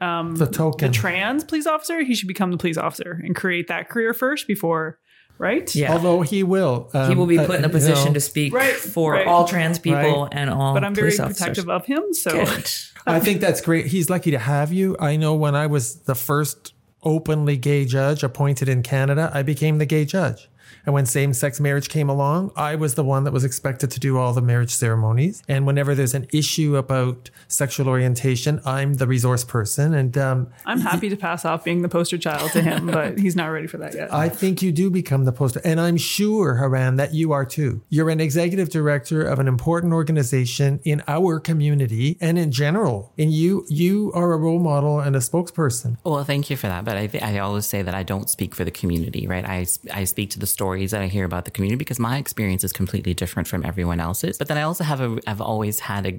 um, 0.00 0.34
The 0.36 0.46
token. 0.46 0.88
the 0.90 0.94
trans 0.96 1.44
police 1.44 1.66
officer, 1.66 2.00
he 2.02 2.14
should 2.14 2.26
become 2.26 2.50
the 2.52 2.56
police 2.56 2.78
officer 2.78 3.20
and 3.22 3.36
create 3.36 3.68
that 3.68 3.90
career 3.90 4.14
first 4.14 4.46
before, 4.46 4.98
right? 5.38 5.74
Yeah. 5.74 5.92
Although 5.92 6.22
he 6.22 6.42
will. 6.42 6.88
he 6.92 6.98
um, 6.98 7.18
will 7.18 7.26
be 7.26 7.38
uh, 7.38 7.46
put 7.46 7.56
in 7.58 7.64
a 7.64 7.68
you 7.68 7.72
position 7.72 8.06
know, 8.08 8.14
to 8.14 8.20
speak 8.20 8.52
Right, 8.54 8.74
for 8.74 9.12
right. 9.12 9.26
all 9.26 9.46
trans 9.46 9.78
people 9.78 10.22
Right. 10.24 10.28
and 10.32 10.50
all 10.50 10.74
But 10.74 10.84
I'm 10.84 10.94
very 10.94 11.08
police 11.08 11.20
officers. 11.20 11.38
protective 11.38 11.68
of 11.70 11.86
him, 11.86 12.12
so 12.14 12.30
I 13.06 13.18
think 13.20 13.40
that's 13.40 13.60
great. 13.60 13.86
He's 13.86 14.08
lucky 14.08 14.30
to 14.30 14.38
have 14.38 14.72
you. 14.72 14.96
I 15.00 15.16
know 15.16 15.34
when 15.34 15.54
I 15.54 15.66
was 15.66 15.96
the 16.02 16.14
first 16.14 16.74
openly 17.02 17.56
gay 17.56 17.84
judge 17.84 18.22
appointed 18.22 18.68
in 18.68 18.82
Canada, 18.82 19.30
I 19.34 19.42
became 19.42 19.78
the 19.78 19.86
gay 19.86 20.04
judge. 20.04 20.48
And 20.86 20.94
when 20.94 21.06
same 21.06 21.32
sex 21.32 21.60
marriage 21.60 21.88
came 21.88 22.08
along, 22.08 22.52
I 22.56 22.74
was 22.74 22.94
the 22.94 23.04
one 23.04 23.24
that 23.24 23.32
was 23.32 23.44
expected 23.44 23.90
to 23.92 24.00
do 24.00 24.18
all 24.18 24.32
the 24.32 24.42
marriage 24.42 24.70
ceremonies. 24.74 25.42
And 25.48 25.66
whenever 25.66 25.94
there's 25.94 26.14
an 26.14 26.26
issue 26.32 26.76
about 26.76 27.30
sexual 27.48 27.88
orientation, 27.88 28.60
I'm 28.64 28.94
the 28.94 29.06
resource 29.06 29.44
person. 29.44 29.94
And 29.94 30.16
um, 30.18 30.48
I'm 30.66 30.80
happy 30.80 31.08
to 31.08 31.16
pass 31.16 31.44
off 31.44 31.64
being 31.64 31.82
the 31.82 31.88
poster 31.88 32.18
child 32.18 32.50
to 32.52 32.62
him, 32.62 32.86
but 32.86 33.18
he's 33.24 33.36
not 33.36 33.46
ready 33.46 33.66
for 33.66 33.78
that 33.78 33.94
yet. 33.94 34.12
I 34.12 34.28
think 34.28 34.62
you 34.62 34.72
do 34.72 34.90
become 34.90 35.24
the 35.24 35.32
poster. 35.32 35.60
And 35.64 35.80
I'm 35.80 35.96
sure, 35.96 36.56
Haran, 36.56 36.96
that 36.96 37.14
you 37.14 37.32
are 37.32 37.44
too. 37.44 37.82
You're 37.88 38.10
an 38.10 38.20
executive 38.20 38.68
director 38.70 39.22
of 39.22 39.38
an 39.38 39.48
important 39.48 39.92
organization 39.92 40.80
in 40.84 41.02
our 41.08 41.40
community 41.40 42.16
and 42.20 42.38
in 42.38 42.50
general. 42.52 43.12
And 43.18 43.32
you 43.32 43.64
you 43.68 44.10
are 44.14 44.32
a 44.32 44.36
role 44.36 44.58
model 44.58 45.00
and 45.00 45.14
a 45.16 45.18
spokesperson. 45.18 45.96
Well, 46.04 46.24
thank 46.24 46.50
you 46.50 46.56
for 46.56 46.66
that. 46.68 46.84
But 46.84 46.96
I, 46.96 47.06
th- 47.06 47.22
I 47.22 47.38
always 47.38 47.66
say 47.66 47.82
that 47.82 47.94
I 47.94 48.02
don't 48.02 48.28
speak 48.28 48.54
for 48.54 48.64
the 48.64 48.70
community, 48.70 49.26
right? 49.26 49.46
I, 49.48 49.60
s- 49.62 49.78
I 49.92 50.04
speak 50.04 50.30
to 50.30 50.38
the 50.38 50.46
stories 50.62 50.92
that 50.92 51.02
I 51.02 51.08
hear 51.08 51.24
about 51.24 51.44
the 51.44 51.50
community 51.50 51.78
because 51.84 51.98
my 51.98 52.18
experience 52.24 52.62
is 52.62 52.72
completely 52.72 53.14
different 53.22 53.48
from 53.48 53.60
everyone 53.70 53.98
else's. 54.08 54.38
But 54.38 54.46
then 54.46 54.58
I 54.62 54.62
also 54.62 54.84
have 54.84 55.00
a, 55.00 55.10
I've 55.26 55.40
always 55.40 55.80
had 55.80 56.06
a 56.06 56.12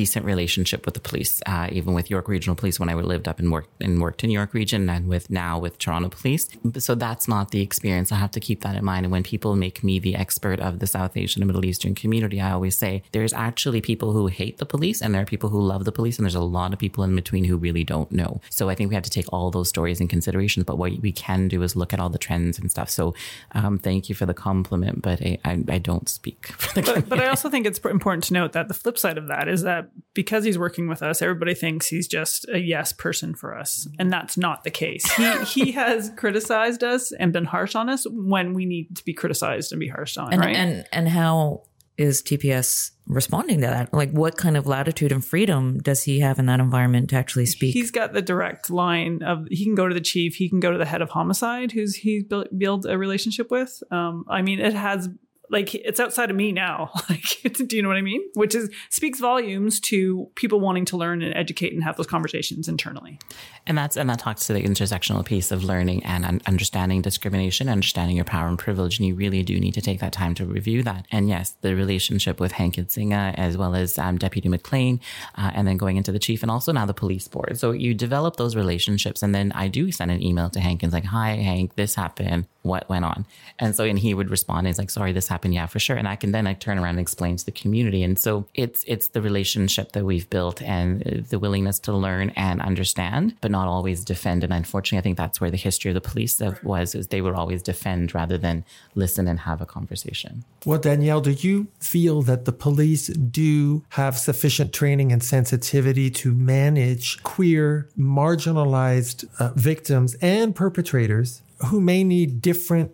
decent 0.00 0.26
relationship 0.32 0.84
with 0.84 0.94
the 0.98 1.04
police, 1.08 1.32
uh, 1.46 1.68
even 1.78 1.94
with 1.94 2.10
York 2.10 2.28
Regional 2.28 2.56
Police 2.60 2.76
when 2.78 2.90
I 2.90 2.94
lived 2.94 3.26
up 3.26 3.38
and 3.38 3.48
worked 3.50 3.70
and 3.86 3.94
worked 4.06 4.22
in 4.22 4.30
York 4.30 4.52
Region, 4.52 4.90
and 4.90 5.08
with 5.08 5.30
now 5.30 5.58
with 5.64 5.74
Toronto 5.78 6.10
Police. 6.10 6.44
So 6.86 6.94
that's 6.94 7.26
not 7.26 7.46
the 7.54 7.62
experience. 7.68 8.12
I 8.12 8.16
have 8.16 8.32
to 8.32 8.40
keep 8.48 8.60
that 8.64 8.76
in 8.76 8.84
mind. 8.84 9.06
And 9.06 9.12
when 9.12 9.22
people 9.22 9.56
make 9.56 9.82
me 9.82 9.94
the 9.98 10.14
expert 10.24 10.58
of 10.60 10.72
the 10.82 10.88
South 10.96 11.16
Asian 11.16 11.40
and 11.40 11.48
Middle 11.48 11.64
Eastern 11.64 11.94
community, 11.94 12.38
I 12.38 12.50
always 12.52 12.76
say 12.76 13.02
there's 13.12 13.32
actually 13.48 13.80
people 13.80 14.12
who 14.12 14.26
hate 14.26 14.58
the 14.58 14.66
police, 14.66 15.00
and 15.00 15.14
there 15.14 15.22
are 15.22 15.32
people 15.34 15.48
who 15.48 15.62
love 15.72 15.86
the 15.86 15.96
police, 15.98 16.18
and 16.18 16.24
there's 16.26 16.42
a 16.46 16.52
lot 16.58 16.74
of 16.74 16.78
people 16.78 17.02
in 17.02 17.16
between 17.16 17.44
who 17.44 17.56
really 17.56 17.84
don't 17.94 18.12
know. 18.12 18.42
So 18.50 18.68
I 18.68 18.74
think 18.74 18.90
we 18.90 18.96
have 18.98 19.08
to 19.10 19.16
take 19.18 19.32
all 19.32 19.50
those 19.50 19.70
stories 19.70 20.02
in 20.02 20.08
consideration. 20.16 20.64
But 20.64 20.76
what 20.76 20.92
we 21.00 21.12
can 21.12 21.48
do 21.48 21.62
is 21.62 21.76
look 21.80 21.94
at 21.94 22.00
all 22.00 22.10
the 22.10 22.24
trends 22.26 22.58
and 22.58 22.70
stuff. 22.70 22.90
So 22.90 23.14
um, 23.52 23.78
thank 23.86 24.08
you 24.08 24.16
for 24.16 24.26
the 24.26 24.34
compliment, 24.34 25.00
but 25.00 25.22
I, 25.22 25.38
I, 25.44 25.64
I 25.68 25.78
don't 25.78 26.08
speak 26.08 26.46
for 26.58 26.74
the 26.74 26.92
but, 26.92 27.08
but 27.08 27.20
I 27.20 27.28
also 27.28 27.48
think 27.48 27.66
it's 27.66 27.78
important 27.78 28.24
to 28.24 28.32
note 28.32 28.52
that 28.52 28.66
the 28.66 28.74
flip 28.74 28.98
side 28.98 29.16
of 29.16 29.28
that 29.28 29.46
is 29.46 29.62
that 29.62 29.90
because 30.12 30.42
he's 30.42 30.58
working 30.58 30.88
with 30.88 31.04
us, 31.04 31.22
everybody 31.22 31.54
thinks 31.54 31.86
he's 31.86 32.08
just 32.08 32.48
a 32.48 32.58
yes 32.58 32.92
person 32.92 33.36
for 33.36 33.56
us, 33.56 33.86
mm-hmm. 33.86 34.00
and 34.00 34.12
that's 34.12 34.36
not 34.36 34.64
the 34.64 34.72
case. 34.72 35.08
He 35.12 35.44
he 35.44 35.72
has 35.82 36.10
criticized 36.16 36.82
us 36.82 37.12
and 37.12 37.32
been 37.32 37.44
harsh 37.44 37.76
on 37.76 37.88
us 37.88 38.04
when 38.10 38.54
we 38.54 38.66
need 38.66 38.96
to 38.96 39.04
be 39.04 39.14
criticized 39.14 39.70
and 39.70 39.78
be 39.78 39.88
harsh 39.88 40.16
on, 40.16 40.32
and, 40.32 40.42
right? 40.42 40.56
and 40.56 40.84
and 40.90 41.08
how 41.08 41.62
is 41.98 42.22
TPS 42.22 42.90
responding 43.06 43.60
to 43.60 43.66
that? 43.66 43.94
Like, 43.94 44.10
what 44.10 44.36
kind 44.36 44.56
of 44.56 44.66
latitude 44.66 45.12
and 45.12 45.24
freedom 45.24 45.78
does 45.78 46.02
he 46.02 46.20
have 46.20 46.38
in 46.38 46.46
that 46.46 46.60
environment 46.60 47.10
to 47.10 47.16
actually 47.16 47.46
speak? 47.46 47.72
He's 47.74 47.90
got 47.90 48.12
the 48.12 48.22
direct 48.22 48.70
line 48.70 49.22
of 49.22 49.46
he 49.50 49.64
can 49.64 49.74
go 49.74 49.88
to 49.88 49.94
the 49.94 50.00
chief, 50.00 50.36
he 50.36 50.48
can 50.48 50.60
go 50.60 50.70
to 50.70 50.78
the 50.78 50.84
head 50.84 51.02
of 51.02 51.10
homicide, 51.10 51.72
who's 51.72 51.96
he 51.96 52.22
built, 52.22 52.48
built 52.56 52.84
a 52.86 52.98
relationship 52.98 53.50
with. 53.50 53.82
Um, 53.90 54.24
I 54.28 54.42
mean, 54.42 54.60
it 54.60 54.74
has 54.74 55.08
like 55.50 55.74
it's 55.74 56.00
outside 56.00 56.30
of 56.30 56.36
me 56.36 56.52
now. 56.52 56.90
Like, 57.08 57.54
do 57.68 57.76
you 57.76 57.82
know 57.82 57.88
what 57.88 57.96
I 57.96 58.02
mean? 58.02 58.22
Which 58.34 58.54
is 58.54 58.68
speaks 58.90 59.20
volumes 59.20 59.78
to 59.80 60.28
people 60.34 60.58
wanting 60.58 60.84
to 60.86 60.96
learn 60.96 61.22
and 61.22 61.32
educate 61.36 61.72
and 61.72 61.84
have 61.84 61.96
those 61.96 62.06
conversations 62.06 62.68
internally. 62.68 63.20
And 63.64 63.78
that's 63.78 63.96
and 63.96 64.10
that 64.10 64.18
talks 64.18 64.46
to 64.46 64.52
the 64.52 64.62
intersectional 64.62 65.24
piece 65.24 65.52
of 65.52 65.62
learning 65.62 66.04
and 66.04 66.42
understanding 66.46 67.02
discrimination, 67.02 67.68
understanding 67.68 68.16
your 68.16 68.24
power 68.24 68.48
and 68.48 68.58
privilege. 68.58 68.98
And 68.98 69.06
you 69.06 69.14
really 69.14 69.44
do 69.44 69.60
need 69.60 69.74
to 69.74 69.80
take 69.80 70.00
that 70.00 70.12
time 70.12 70.34
to 70.34 70.44
review 70.44 70.82
that. 70.82 71.06
And 71.12 71.28
yes, 71.28 71.54
the 71.60 71.76
relationship 71.76 72.40
with 72.40 72.52
Hank 72.52 72.74
Idsinga 72.74 73.34
as 73.36 73.56
well 73.56 73.76
as 73.76 73.98
um, 73.98 74.18
Deputy 74.18 74.48
McLean, 74.48 75.00
uh, 75.36 75.52
and 75.54 75.68
then 75.68 75.76
going 75.76 75.96
into 75.96 76.10
the 76.10 76.18
chief 76.18 76.42
and 76.42 76.50
also 76.50 76.72
now 76.72 76.86
the 76.86 76.94
police 76.94 77.28
board. 77.28 77.56
So 77.58 77.70
you 77.70 77.94
develop 77.94 78.36
those 78.36 78.56
relationships, 78.56 79.22
and 79.22 79.34
then 79.34 79.52
I 79.52 79.68
do 79.68 79.92
send 79.92 80.10
an 80.10 80.22
email 80.22 80.50
to 80.50 80.60
Hank 80.60 80.82
and 80.82 80.90
it's 80.90 80.94
like, 80.94 81.04
"Hi, 81.04 81.36
Hank, 81.36 81.76
this 81.76 81.94
happened. 81.94 82.46
What 82.66 82.88
went 82.88 83.04
on?" 83.04 83.26
And 83.58 83.74
so 83.74 83.84
and 83.84 83.98
he 83.98 84.14
would 84.14 84.30
respond. 84.30 84.66
He's 84.66 84.78
like, 84.78 84.90
"Sorry, 84.90 85.12
this 85.12 85.28
happened. 85.28 85.54
Yeah, 85.54 85.66
for 85.66 85.78
sure." 85.78 85.96
And 85.96 86.08
I 86.08 86.16
can 86.16 86.32
then 86.32 86.44
like 86.44 86.60
turn 86.60 86.78
around 86.78 86.96
and 86.96 87.00
explain 87.00 87.36
to 87.36 87.44
the 87.44 87.52
community. 87.52 88.02
And 88.02 88.18
so 88.18 88.46
it's 88.54 88.84
it's 88.86 89.08
the 89.08 89.22
relationship 89.22 89.92
that 89.92 90.04
we've 90.04 90.28
built 90.30 90.62
and 90.62 91.06
uh, 91.06 91.22
the 91.28 91.38
willingness 91.38 91.78
to 91.80 91.92
learn 91.92 92.30
and 92.30 92.60
understand, 92.60 93.34
but 93.40 93.50
not 93.50 93.68
always 93.68 94.04
defend. 94.04 94.44
And 94.44 94.52
unfortunately, 94.52 94.98
I 94.98 95.02
think 95.02 95.16
that's 95.16 95.40
where 95.40 95.50
the 95.50 95.56
history 95.56 95.90
of 95.90 95.94
the 95.94 96.00
police 96.00 96.40
was 96.62 96.94
is 96.94 97.08
they 97.08 97.20
would 97.20 97.34
always 97.34 97.62
defend 97.62 98.14
rather 98.14 98.38
than 98.38 98.64
listen 98.94 99.28
and 99.28 99.40
have 99.40 99.60
a 99.60 99.66
conversation. 99.66 100.44
Well, 100.64 100.78
Danielle, 100.78 101.20
do 101.20 101.32
you 101.32 101.68
feel 101.80 102.22
that 102.22 102.44
the 102.44 102.52
police 102.52 103.06
do 103.08 103.84
have 103.90 104.18
sufficient 104.18 104.72
training 104.72 105.12
and 105.12 105.22
sensitivity 105.22 106.10
to 106.10 106.34
manage 106.34 107.22
queer, 107.22 107.88
marginalized 107.98 109.26
uh, 109.38 109.52
victims 109.54 110.14
and 110.20 110.54
perpetrators 110.54 111.42
who 111.66 111.80
may 111.80 112.04
need 112.04 112.42
different 112.42 112.92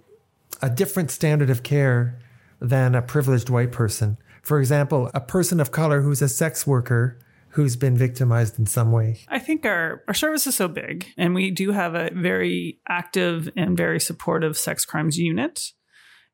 a 0.61 0.71
different 0.71 1.11
standard 1.11 1.51
of 1.51 1.63
care 1.63 2.19
than 2.61 2.95
a 2.95 3.03
privileged 3.03 3.51
white 3.51 3.73
person? 3.73 4.19
For 4.43 4.61
example, 4.61 5.11
a 5.15 5.21
person 5.21 5.61
of 5.61 5.73
color 5.73 6.03
who's 6.03 6.23
a 6.23 6.29
sex 6.29 6.67
worker 6.67 7.19
who's 7.51 7.77
been 7.77 7.97
victimized 7.97 8.59
in 8.59 8.67
some 8.67 8.93
way. 8.93 9.21
I 9.29 9.39
think 9.39 9.67
our, 9.67 10.03
our 10.09 10.15
service 10.15 10.47
is 10.47 10.57
so 10.57 10.69
big, 10.69 11.07
and 11.19 11.35
we 11.35 11.51
do 11.51 11.71
have 11.73 11.95
a 11.95 12.11
very 12.15 12.79
active 12.89 13.49
and 13.57 13.77
very 13.77 14.01
supportive 14.01 14.57
sex 14.57 14.85
crimes 14.85 15.19
unit. 15.19 15.73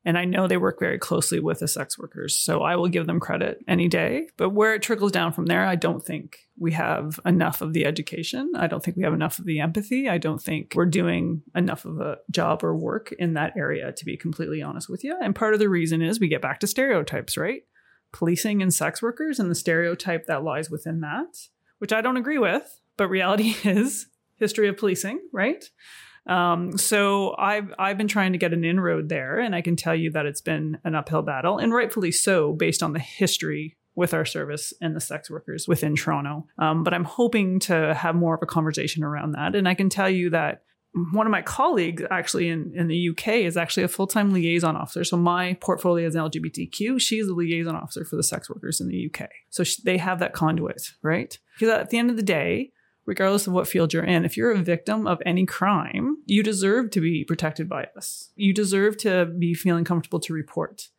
And 0.05 0.17
I 0.17 0.25
know 0.25 0.47
they 0.47 0.57
work 0.57 0.79
very 0.79 0.97
closely 0.97 1.39
with 1.39 1.59
the 1.59 1.67
sex 1.67 1.99
workers. 1.99 2.35
So 2.35 2.61
I 2.61 2.77
will 2.77 2.87
give 2.87 3.05
them 3.05 3.19
credit 3.19 3.59
any 3.67 3.89
day. 3.89 4.27
But 4.37 4.51
where 4.51 4.73
it 4.73 4.81
trickles 4.81 5.11
down 5.11 5.33
from 5.33 5.47
there, 5.47 5.65
I 5.65 5.75
don't 5.75 6.05
think 6.05 6.47
we 6.57 6.71
have 6.71 7.19
enough 7.25 7.61
of 7.61 7.73
the 7.73 7.85
education. 7.85 8.53
I 8.55 8.67
don't 8.67 8.83
think 8.83 8.95
we 8.95 9.03
have 9.03 9.13
enough 9.13 9.39
of 9.39 9.45
the 9.45 9.59
empathy. 9.59 10.07
I 10.07 10.17
don't 10.17 10.41
think 10.41 10.73
we're 10.73 10.85
doing 10.85 11.41
enough 11.53 11.83
of 11.83 11.99
a 11.99 12.17
job 12.31 12.63
or 12.63 12.75
work 12.75 13.13
in 13.19 13.33
that 13.33 13.53
area, 13.57 13.91
to 13.91 14.05
be 14.05 14.15
completely 14.15 14.61
honest 14.61 14.89
with 14.89 15.03
you. 15.03 15.17
And 15.21 15.35
part 15.35 15.53
of 15.53 15.59
the 15.59 15.69
reason 15.69 16.01
is 16.01 16.19
we 16.19 16.29
get 16.29 16.41
back 16.41 16.59
to 16.61 16.67
stereotypes, 16.67 17.37
right? 17.37 17.63
Policing 18.13 18.61
and 18.61 18.73
sex 18.73 19.01
workers 19.01 19.37
and 19.37 19.51
the 19.51 19.55
stereotype 19.55 20.27
that 20.27 20.43
lies 20.43 20.69
within 20.69 21.01
that, 21.01 21.37
which 21.79 21.91
I 21.91 22.01
don't 22.01 22.17
agree 22.17 22.39
with. 22.39 22.79
But 22.95 23.09
reality 23.09 23.55
is 23.63 24.07
history 24.37 24.69
of 24.69 24.77
policing, 24.77 25.19
right? 25.33 25.65
Um, 26.29 26.77
so 26.77 27.35
I've 27.37 27.73
I've 27.79 27.97
been 27.97 28.07
trying 28.07 28.33
to 28.33 28.37
get 28.37 28.53
an 28.53 28.63
inroad 28.63 29.09
there, 29.09 29.39
and 29.39 29.55
I 29.55 29.61
can 29.61 29.75
tell 29.75 29.95
you 29.95 30.11
that 30.11 30.25
it's 30.25 30.41
been 30.41 30.77
an 30.83 30.95
uphill 30.95 31.23
battle, 31.23 31.57
and 31.57 31.73
rightfully 31.73 32.11
so, 32.11 32.53
based 32.53 32.83
on 32.83 32.93
the 32.93 32.99
history 32.99 33.75
with 33.95 34.13
our 34.13 34.25
service 34.25 34.71
and 34.79 34.95
the 34.95 35.01
sex 35.01 35.29
workers 35.29 35.67
within 35.67 35.95
Toronto. 35.95 36.45
Um, 36.57 36.83
but 36.83 36.93
I'm 36.93 37.03
hoping 37.03 37.59
to 37.61 37.93
have 37.95 38.15
more 38.15 38.35
of 38.35 38.41
a 38.43 38.45
conversation 38.45 39.03
around 39.03 39.31
that, 39.33 39.55
and 39.55 39.67
I 39.67 39.73
can 39.73 39.89
tell 39.89 40.09
you 40.09 40.29
that 40.29 40.61
one 41.11 41.27
of 41.27 41.31
my 41.31 41.41
colleagues 41.41 42.03
actually 42.09 42.49
in, 42.49 42.71
in 42.75 42.87
the 42.87 43.09
UK 43.09 43.27
is 43.27 43.57
actually 43.57 43.83
a 43.83 43.87
full-time 43.87 44.31
liaison 44.31 44.75
officer. 44.75 45.03
So 45.03 45.17
my 45.17 45.53
portfolio 45.61 46.07
is 46.07 46.15
LGBTQ. 46.15 46.99
She's 46.99 47.27
a 47.27 47.33
liaison 47.33 47.75
officer 47.75 48.03
for 48.03 48.15
the 48.15 48.23
sex 48.23 48.49
workers 48.49 48.81
in 48.81 48.87
the 48.87 49.07
UK. 49.07 49.29
So 49.49 49.63
sh- 49.63 49.75
they 49.77 49.97
have 49.97 50.17
that 50.19 50.33
conduit, 50.33 50.93
right? 51.03 51.37
Because 51.53 51.69
at 51.69 51.91
the 51.91 51.99
end 51.99 52.09
of 52.09 52.15
the 52.15 52.23
day, 52.23 52.71
regardless 53.09 53.47
of 53.47 53.53
what 53.53 53.67
field 53.67 53.91
you're 53.91 54.03
in, 54.03 54.23
if 54.23 54.37
you're 54.37 54.51
a 54.51 54.59
victim 54.59 55.07
of 55.07 55.19
any 55.25 55.43
crime, 55.43 56.17
you 56.27 56.43
deserve 56.43 56.91
to 56.91 57.01
be 57.01 57.25
protected 57.25 57.67
by 57.67 57.87
us. 57.97 58.29
You 58.35 58.53
deserve 58.53 58.97
to 58.97 59.25
be 59.25 59.55
feeling 59.55 59.83
comfortable 59.83 60.19
to 60.19 60.33
report 60.33 60.89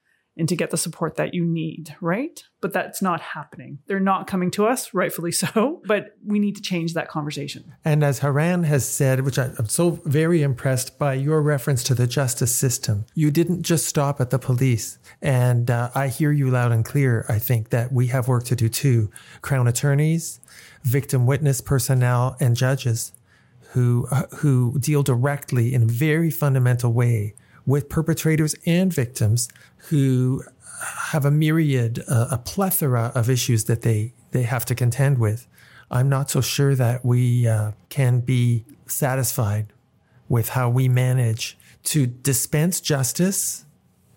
and 0.40 0.48
to 0.48 0.57
get 0.57 0.70
the 0.70 0.76
support 0.76 1.16
that 1.16 1.35
you 1.35 1.44
need, 1.44 1.94
right? 2.00 2.42
But 2.61 2.72
that's 2.72 3.03
not 3.03 3.20
happening. 3.20 3.79
They're 3.87 4.00
not 4.00 4.26
coming 4.26 4.50
to 4.53 4.66
us, 4.66 4.92
rightfully 4.94 5.33
so, 5.44 5.83
but 5.87 6.16
we 6.24 6.38
need 6.38 6.57
to 6.57 6.62
change 6.62 6.94
that 6.94 7.09
conversation. 7.09 7.74
And 7.85 8.03
as 8.03 8.20
Haran 8.20 8.64
has 8.64 8.88
said, 8.88 9.20
which 9.20 9.38
I'm 9.38 9.68
so 9.68 10.00
very 10.05 10.42
impressed 10.42 10.98
by 10.98 11.14
your 11.14 11.42
reference 11.42 11.85
to 11.85 11.94
the 11.94 12.07
justice 12.07 12.55
system, 12.55 13.05
you 13.14 13.31
didn't 13.31 13.62
just 13.62 13.87
stop 13.87 14.20
at 14.20 14.31
the 14.31 14.38
police. 14.38 14.98
And 15.20 15.70
uh, 15.70 15.90
I 15.94 16.09
hear 16.09 16.33
you 16.33 16.50
loud 16.50 16.72
and 16.72 16.85
clear. 16.85 17.26
I 17.29 17.38
think 17.38 17.68
that 17.68 17.92
we 17.92 18.09
have 18.09 18.26
work 18.26 18.44
to 18.44 18.57
do 18.57 18.68
too. 18.68 19.11
Crown 19.42 19.68
attorneys, 19.68 20.40
victim 20.83 21.26
witness 21.26 21.61
personnel, 21.61 22.37
and 22.40 22.57
judges 22.57 23.12
who, 23.72 24.09
uh, 24.11 24.22
who 24.38 24.79
deal 24.81 25.03
directly 25.03 25.74
in 25.74 25.83
a 25.83 25.87
very 25.87 26.31
fundamental 26.31 26.92
way 26.92 27.35
with 27.71 27.89
perpetrators 27.89 28.55
and 28.67 28.93
victims 28.93 29.49
who 29.89 30.43
have 31.13 31.25
a 31.25 31.31
myriad, 31.31 32.03
uh, 32.09 32.27
a 32.33 32.39
plethora 32.39 33.13
of 33.15 33.31
issues 33.31 33.65
that 33.65 33.83
they, 33.83 34.13
they 34.33 34.43
have 34.43 34.65
to 34.65 34.75
contend 34.75 35.19
with. 35.19 35.47
I'm 35.89 36.09
not 36.09 36.31
so 36.31 36.41
sure 36.41 36.75
that 36.75 37.05
we 37.05 37.47
uh, 37.47 37.73
can 37.89 38.21
be 38.21 38.65
satisfied 38.87 39.73
with 40.29 40.51
how 40.51 40.69
we 40.69 40.89
manage 40.89 41.57
to 41.85 42.07
dispense 42.07 42.81
justice 42.81 43.65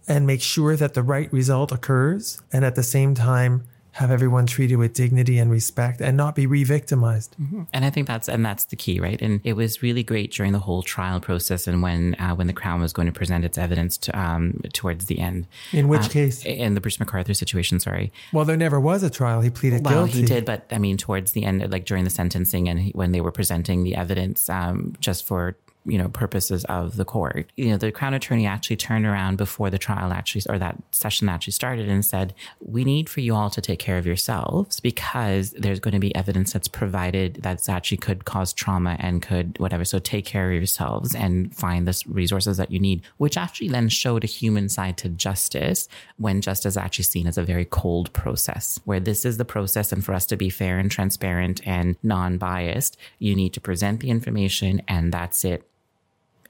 and 0.07 0.25
make 0.25 0.41
sure 0.41 0.75
that 0.75 0.95
the 0.95 1.03
right 1.03 1.31
result 1.31 1.71
occurs, 1.71 2.41
and 2.51 2.65
at 2.65 2.75
the 2.75 2.83
same 2.83 3.13
time 3.13 3.63
have 3.93 4.09
everyone 4.11 4.45
treated 4.45 4.77
with 4.77 4.93
dignity 4.93 5.37
and 5.37 5.51
respect 5.51 6.01
and 6.01 6.17
not 6.17 6.33
be 6.35 6.47
re-victimized. 6.47 7.35
Mm-hmm. 7.39 7.63
And 7.71 7.85
I 7.85 7.89
think 7.91 8.07
that's 8.07 8.27
and 8.27 8.43
that's 8.43 8.65
the 8.65 8.75
key, 8.75 8.99
right? 8.99 9.21
And 9.21 9.39
it 9.43 9.53
was 9.53 9.81
really 9.83 10.03
great 10.03 10.31
during 10.31 10.51
the 10.51 10.59
whole 10.59 10.81
trial 10.81 11.19
process 11.19 11.67
and 11.67 11.81
when 11.81 12.15
uh, 12.19 12.33
when 12.35 12.47
the 12.47 12.53
Crown 12.53 12.81
was 12.81 12.91
going 12.91 13.05
to 13.05 13.11
present 13.11 13.45
its 13.45 13.57
evidence 13.57 13.97
to, 13.99 14.19
um, 14.19 14.59
towards 14.73 15.05
the 15.05 15.19
end. 15.19 15.47
In 15.71 15.87
which 15.87 16.05
Uh, 16.05 16.09
case? 16.09 16.43
In 16.43 16.73
the 16.73 16.81
Bruce 16.81 16.97
McArthur 16.97 17.35
situation, 17.35 17.79
sorry. 17.79 18.11
Well, 18.31 18.45
there 18.45 18.57
never 18.57 18.79
was 18.79 19.03
a 19.03 19.09
trial. 19.09 19.41
He 19.41 19.49
pleaded 19.49 19.85
well, 19.85 20.05
guilty. 20.05 20.21
he 20.21 20.25
did, 20.25 20.45
but 20.45 20.65
I 20.71 20.79
mean, 20.79 20.97
towards 20.97 21.33
the 21.33 21.45
end, 21.45 21.71
like 21.71 21.85
during 21.85 22.03
the 22.03 22.09
sentencing 22.09 22.67
and 22.67 22.79
he, 22.79 22.91
when 22.91 23.11
they 23.11 23.21
were 23.21 23.31
presenting 23.31 23.83
the 23.83 23.95
evidence, 23.95 24.49
um, 24.49 24.93
just 24.99 25.25
for 25.25 25.55
you 25.85 25.97
know 25.97 26.07
purposes 26.09 26.63
of 26.65 26.95
the 26.95 27.05
court, 27.05 27.51
you 27.57 27.69
know, 27.69 27.77
the 27.77 27.91
crown 27.91 28.13
attorney 28.13 28.45
actually 28.45 28.75
turned 28.77 29.05
around 29.05 29.37
before 29.37 29.69
the 29.69 29.77
trial 29.77 30.13
actually 30.13 30.43
or 30.49 30.57
that 30.57 30.77
session 30.91 31.29
actually 31.29 31.53
started 31.53 31.89
and 31.89 32.05
said, 32.05 32.33
"We 32.59 32.83
need 32.83 33.09
for 33.09 33.19
you 33.19 33.35
all 33.35 33.49
to 33.49 33.61
take 33.61 33.79
care 33.79 33.97
of 33.97 34.05
yourselves 34.05 34.79
because 34.79 35.51
there's 35.51 35.79
going 35.79 35.93
to 35.93 35.99
be 35.99 36.15
evidence 36.15 36.53
that's 36.53 36.67
provided 36.67 37.39
that's 37.41 37.67
actually 37.69 37.97
could 37.97 38.25
cause 38.25 38.53
trauma 38.53 38.95
and 38.99 39.21
could 39.21 39.59
whatever. 39.59 39.85
So 39.85 39.99
take 39.99 40.25
care 40.25 40.51
of 40.51 40.55
yourselves 40.55 41.13
and 41.13 41.53
find 41.55 41.87
the 41.87 42.01
resources 42.07 42.57
that 42.57 42.71
you 42.71 42.79
need." 42.79 43.01
Which 43.17 43.37
actually 43.37 43.69
then 43.69 43.89
showed 43.89 44.23
a 44.23 44.27
human 44.27 44.69
side 44.69 44.97
to 44.97 45.09
justice 45.09 45.89
when 46.17 46.41
justice 46.41 46.77
actually 46.77 47.05
seen 47.05 47.27
as 47.27 47.37
a 47.37 47.43
very 47.43 47.65
cold 47.65 48.11
process, 48.13 48.79
where 48.85 48.99
this 48.99 49.25
is 49.25 49.37
the 49.37 49.45
process, 49.45 49.91
and 49.91 50.03
for 50.03 50.13
us 50.13 50.25
to 50.27 50.37
be 50.37 50.49
fair 50.49 50.79
and 50.79 50.89
transparent 50.89 51.65
and 51.67 51.97
non-biased, 52.03 52.97
you 53.19 53.35
need 53.35 53.53
to 53.53 53.61
present 53.61 53.99
the 53.99 54.09
information, 54.09 54.81
and 54.87 55.11
that's 55.11 55.43
it 55.43 55.67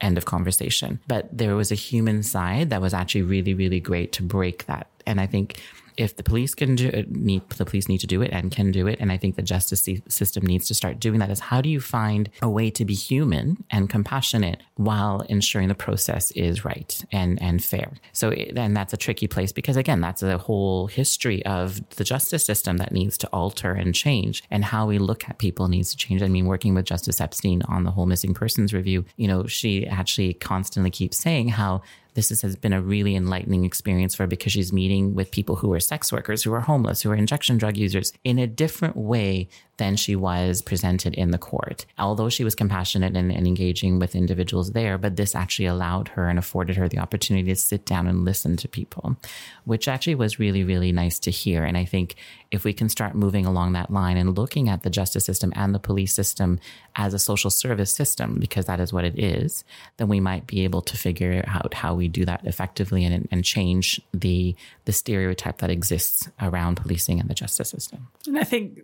end 0.03 0.17
of 0.17 0.25
conversation. 0.25 0.99
But 1.07 1.35
there 1.35 1.55
was 1.55 1.71
a 1.71 1.75
human 1.75 2.21
side 2.21 2.69
that 2.69 2.81
was 2.81 2.93
actually 2.93 3.23
really, 3.23 3.53
really 3.53 3.79
great 3.79 4.11
to 4.13 4.23
break 4.23 4.65
that. 4.65 4.87
And 5.07 5.19
I 5.19 5.27
think 5.27 5.59
if 5.97 6.15
the 6.15 6.23
police 6.23 6.55
can 6.55 6.75
do 6.75 6.87
it, 6.87 7.11
need 7.11 7.47
the 7.49 7.65
police 7.65 7.87
need 7.87 7.99
to 7.99 8.07
do 8.07 8.21
it 8.21 8.31
and 8.31 8.51
can 8.51 8.71
do 8.71 8.87
it, 8.87 8.99
and 8.99 9.11
I 9.11 9.17
think 9.17 9.35
the 9.35 9.41
justice 9.41 9.87
system 10.07 10.45
needs 10.45 10.67
to 10.67 10.73
start 10.73 10.99
doing 10.99 11.19
that. 11.19 11.29
Is 11.29 11.39
how 11.39 11.61
do 11.61 11.69
you 11.69 11.79
find 11.79 12.29
a 12.41 12.49
way 12.49 12.69
to 12.71 12.85
be 12.85 12.93
human 12.93 13.63
and 13.69 13.89
compassionate 13.89 14.61
while 14.75 15.21
ensuring 15.21 15.67
the 15.67 15.75
process 15.75 16.31
is 16.31 16.65
right 16.65 17.03
and 17.11 17.41
and 17.41 17.63
fair? 17.63 17.93
So 18.11 18.33
then 18.51 18.73
that's 18.73 18.93
a 18.93 18.97
tricky 18.97 19.27
place 19.27 19.51
because 19.51 19.77
again, 19.77 20.01
that's 20.01 20.23
a 20.23 20.37
whole 20.37 20.87
history 20.87 21.45
of 21.45 21.87
the 21.91 22.03
justice 22.03 22.45
system 22.45 22.77
that 22.77 22.91
needs 22.91 23.17
to 23.19 23.27
alter 23.27 23.71
and 23.71 23.93
change, 23.93 24.43
and 24.49 24.65
how 24.65 24.87
we 24.87 24.97
look 24.97 25.29
at 25.29 25.37
people 25.37 25.67
needs 25.67 25.91
to 25.91 25.97
change. 25.97 26.21
I 26.21 26.27
mean, 26.27 26.45
working 26.45 26.73
with 26.73 26.85
Justice 26.85 27.21
Epstein 27.21 27.61
on 27.63 27.83
the 27.83 27.91
whole 27.91 28.05
missing 28.05 28.33
persons 28.33 28.73
review, 28.73 29.05
you 29.17 29.27
know, 29.27 29.47
she 29.47 29.87
actually 29.87 30.33
constantly 30.33 30.91
keeps 30.91 31.17
saying 31.17 31.49
how 31.49 31.81
this 32.13 32.31
is, 32.31 32.41
has 32.41 32.55
been 32.55 32.73
a 32.73 32.81
really 32.81 33.15
enlightening 33.15 33.65
experience 33.65 34.15
for 34.15 34.23
her 34.23 34.27
because 34.27 34.51
she's 34.51 34.73
meeting 34.73 35.15
with 35.15 35.31
people 35.31 35.55
who 35.55 35.73
are 35.73 35.79
sex 35.79 36.11
workers, 36.11 36.43
who 36.43 36.53
are 36.53 36.61
homeless, 36.61 37.01
who 37.01 37.11
are 37.11 37.15
injection 37.15 37.57
drug 37.57 37.77
users 37.77 38.13
in 38.23 38.39
a 38.39 38.47
different 38.47 38.95
way 38.95 39.47
than 39.77 39.95
she 39.95 40.15
was 40.15 40.61
presented 40.61 41.15
in 41.15 41.31
the 41.31 41.37
court. 41.37 41.85
Although 41.97 42.29
she 42.29 42.43
was 42.43 42.53
compassionate 42.53 43.15
and, 43.15 43.31
and, 43.31 43.47
engaging 43.47 43.99
with 43.99 44.15
individuals 44.15 44.71
there, 44.71 44.97
but 44.97 45.15
this 45.15 45.35
actually 45.35 45.65
allowed 45.65 46.09
her 46.09 46.29
and 46.29 46.37
afforded 46.37 46.75
her 46.75 46.87
the 46.87 46.99
opportunity 46.99 47.49
to 47.49 47.55
sit 47.55 47.85
down 47.85 48.07
and 48.07 48.23
listen 48.23 48.55
to 48.57 48.67
people, 48.67 49.17
which 49.65 49.87
actually 49.87 50.15
was 50.15 50.39
really, 50.39 50.63
really 50.63 50.91
nice 50.91 51.19
to 51.19 51.31
hear. 51.31 51.63
And 51.63 51.75
I 51.75 51.85
think 51.85 52.15
if 52.51 52.63
we 52.63 52.73
can 52.73 52.87
start 52.87 53.15
moving 53.15 53.45
along 53.45 53.73
that 53.73 53.91
line 53.91 54.15
and 54.15 54.37
looking 54.37 54.69
at 54.69 54.83
the 54.83 54.89
justice 54.89 55.25
system 55.25 55.51
and 55.55 55.73
the 55.73 55.79
police 55.79 56.13
system 56.13 56.59
as 56.95 57.13
a 57.13 57.19
social 57.19 57.49
service 57.49 57.93
system, 57.93 58.37
because 58.39 58.65
that 58.65 58.79
is 58.79 58.93
what 58.93 59.05
it 59.05 59.17
is, 59.17 59.63
then 59.97 60.07
we 60.07 60.19
might 60.19 60.45
be 60.45 60.63
able 60.63 60.81
to 60.81 60.95
figure 60.95 61.43
out 61.47 61.73
how 61.73 61.95
we 61.95 62.07
do 62.07 62.25
that 62.25 62.45
effectively 62.45 63.03
and, 63.05 63.27
and 63.31 63.43
change 63.43 63.99
the 64.13 64.55
the 64.85 64.91
stereotype 64.91 65.59
that 65.59 65.69
exists 65.69 66.29
around 66.41 66.75
policing 66.75 67.19
and 67.19 67.29
the 67.29 67.33
justice 67.33 67.69
system. 67.69 68.07
And 68.27 68.37
I 68.37 68.43
think 68.43 68.81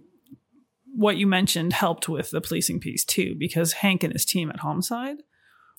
what 0.99 1.15
you 1.15 1.25
mentioned 1.25 1.71
helped 1.71 2.09
with 2.09 2.29
the 2.29 2.41
policing 2.41 2.77
piece 2.81 3.05
too, 3.05 3.33
because 3.39 3.71
Hank 3.71 4.03
and 4.03 4.11
his 4.11 4.25
team 4.25 4.49
at 4.49 4.59
Homicide 4.59 5.23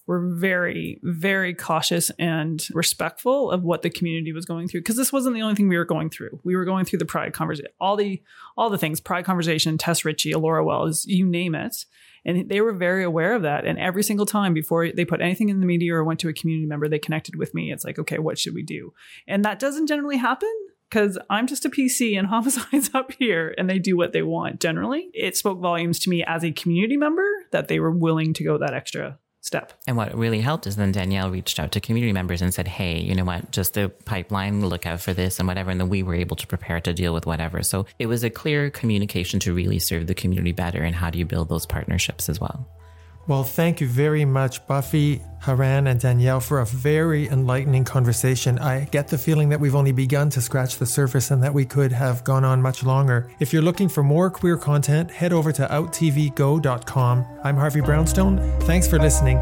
were 0.06 0.26
very, 0.34 0.98
very 1.02 1.52
cautious 1.52 2.10
and 2.18 2.66
respectful 2.72 3.50
of 3.50 3.62
what 3.62 3.82
the 3.82 3.90
community 3.90 4.32
was 4.32 4.46
going 4.46 4.66
through. 4.66 4.80
Because 4.80 4.96
this 4.96 5.12
wasn't 5.12 5.34
the 5.34 5.42
only 5.42 5.54
thing 5.54 5.68
we 5.68 5.76
were 5.76 5.84
going 5.84 6.08
through. 6.08 6.40
We 6.42 6.56
were 6.56 6.64
going 6.64 6.86
through 6.86 7.00
the 7.00 7.04
pride 7.04 7.34
conversation, 7.34 7.70
all 7.78 7.96
the 7.96 8.22
all 8.56 8.70
the 8.70 8.78
things, 8.78 8.98
pride 8.98 9.26
conversation, 9.26 9.76
Tess 9.76 10.06
Richey, 10.06 10.32
Alloura 10.32 10.64
Wells, 10.64 11.04
you 11.04 11.26
name 11.26 11.54
it. 11.54 11.84
And 12.24 12.48
they 12.48 12.62
were 12.62 12.72
very 12.72 13.04
aware 13.04 13.34
of 13.34 13.42
that. 13.42 13.66
And 13.66 13.78
every 13.78 14.02
single 14.02 14.26
time 14.26 14.54
before 14.54 14.90
they 14.90 15.04
put 15.04 15.20
anything 15.20 15.50
in 15.50 15.60
the 15.60 15.66
media 15.66 15.94
or 15.94 16.02
went 16.02 16.20
to 16.20 16.28
a 16.30 16.32
community 16.32 16.66
member, 16.66 16.88
they 16.88 16.98
connected 16.98 17.36
with 17.36 17.52
me. 17.52 17.70
It's 17.70 17.84
like, 17.84 17.98
okay, 17.98 18.18
what 18.18 18.38
should 18.38 18.54
we 18.54 18.62
do? 18.62 18.94
And 19.28 19.44
that 19.44 19.58
doesn't 19.58 19.86
generally 19.86 20.16
happen 20.16 20.54
because 20.90 21.16
I'm 21.30 21.46
just 21.46 21.64
a 21.64 21.70
PC 21.70 22.18
and 22.18 22.26
homicides 22.26 22.90
up 22.92 23.12
here 23.12 23.54
and 23.56 23.70
they 23.70 23.78
do 23.78 23.96
what 23.96 24.12
they 24.12 24.22
want 24.22 24.60
generally. 24.60 25.10
It 25.14 25.36
spoke 25.36 25.60
volumes 25.60 25.98
to 26.00 26.10
me 26.10 26.24
as 26.24 26.44
a 26.44 26.52
community 26.52 26.96
member 26.96 27.26
that 27.52 27.68
they 27.68 27.80
were 27.80 27.90
willing 27.90 28.34
to 28.34 28.44
go 28.44 28.58
that 28.58 28.74
extra 28.74 29.18
step. 29.42 29.72
And 29.86 29.96
what 29.96 30.14
really 30.14 30.40
helped 30.40 30.66
is 30.66 30.76
then 30.76 30.92
Danielle 30.92 31.30
reached 31.30 31.58
out 31.58 31.72
to 31.72 31.80
community 31.80 32.12
members 32.12 32.42
and 32.42 32.52
said, 32.52 32.68
Hey, 32.68 33.00
you 33.00 33.14
know 33.14 33.24
what, 33.24 33.50
just 33.52 33.74
the 33.74 33.88
pipeline, 34.04 34.66
look 34.66 34.86
out 34.86 35.00
for 35.00 35.14
this 35.14 35.38
and 35.38 35.48
whatever. 35.48 35.70
And 35.70 35.80
then 35.80 35.88
we 35.88 36.02
were 36.02 36.14
able 36.14 36.36
to 36.36 36.46
prepare 36.46 36.80
to 36.80 36.92
deal 36.92 37.14
with 37.14 37.26
whatever. 37.26 37.62
So 37.62 37.86
it 37.98 38.06
was 38.06 38.22
a 38.22 38.30
clear 38.30 38.70
communication 38.70 39.40
to 39.40 39.54
really 39.54 39.78
serve 39.78 40.06
the 40.08 40.14
community 40.14 40.52
better. 40.52 40.82
And 40.82 40.94
how 40.94 41.10
do 41.10 41.18
you 41.18 41.24
build 41.24 41.48
those 41.48 41.66
partnerships 41.66 42.28
as 42.28 42.40
well? 42.40 42.68
Well, 43.26 43.44
thank 43.44 43.80
you 43.80 43.86
very 43.86 44.24
much, 44.24 44.66
Buffy, 44.66 45.22
Haran, 45.40 45.86
and 45.86 46.00
Danielle, 46.00 46.40
for 46.40 46.60
a 46.60 46.66
very 46.66 47.28
enlightening 47.28 47.84
conversation. 47.84 48.58
I 48.58 48.86
get 48.86 49.08
the 49.08 49.18
feeling 49.18 49.50
that 49.50 49.60
we've 49.60 49.74
only 49.74 49.92
begun 49.92 50.30
to 50.30 50.40
scratch 50.40 50.78
the 50.78 50.86
surface 50.86 51.30
and 51.30 51.42
that 51.42 51.52
we 51.52 51.64
could 51.64 51.92
have 51.92 52.24
gone 52.24 52.44
on 52.44 52.62
much 52.62 52.82
longer. 52.82 53.30
If 53.38 53.52
you're 53.52 53.62
looking 53.62 53.88
for 53.88 54.02
more 54.02 54.30
queer 54.30 54.56
content, 54.56 55.10
head 55.10 55.32
over 55.32 55.52
to 55.52 55.66
outtvgo.com. 55.66 57.26
I'm 57.44 57.56
Harvey 57.56 57.82
Brownstone. 57.82 58.60
Thanks 58.62 58.88
for 58.88 58.98
listening. 58.98 59.36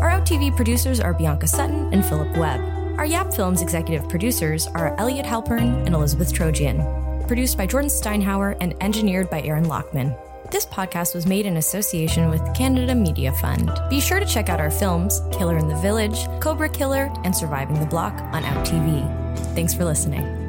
Our 0.00 0.10
OutTV 0.10 0.56
producers 0.56 0.98
are 1.00 1.14
Bianca 1.14 1.46
Sutton 1.46 1.92
and 1.94 2.04
Philip 2.04 2.36
Webb. 2.36 2.60
Our 2.98 3.06
Yap 3.06 3.32
Films 3.32 3.62
executive 3.62 4.08
producers 4.08 4.66
are 4.66 4.94
Elliot 4.98 5.24
Halpern 5.24 5.86
and 5.86 5.94
Elizabeth 5.94 6.32
Trojian 6.32 7.11
produced 7.32 7.56
by 7.56 7.64
Jordan 7.64 7.88
Steinhauer 7.88 8.58
and 8.60 8.74
engineered 8.82 9.30
by 9.30 9.40
Aaron 9.40 9.64
Lockman. 9.64 10.14
This 10.50 10.66
podcast 10.66 11.14
was 11.14 11.24
made 11.24 11.46
in 11.46 11.56
association 11.56 12.28
with 12.28 12.42
Canada 12.54 12.94
Media 12.94 13.32
Fund. 13.32 13.72
Be 13.88 14.00
sure 14.00 14.20
to 14.20 14.26
check 14.26 14.50
out 14.50 14.60
our 14.60 14.70
films, 14.70 15.22
Killer 15.32 15.56
in 15.56 15.66
the 15.66 15.76
Village, 15.76 16.26
Cobra 16.42 16.68
Killer, 16.68 17.10
and 17.24 17.34
Surviving 17.34 17.80
the 17.80 17.86
Block 17.86 18.12
on 18.34 18.42
OutTV. 18.42 19.38
Thanks 19.54 19.72
for 19.72 19.86
listening. 19.86 20.41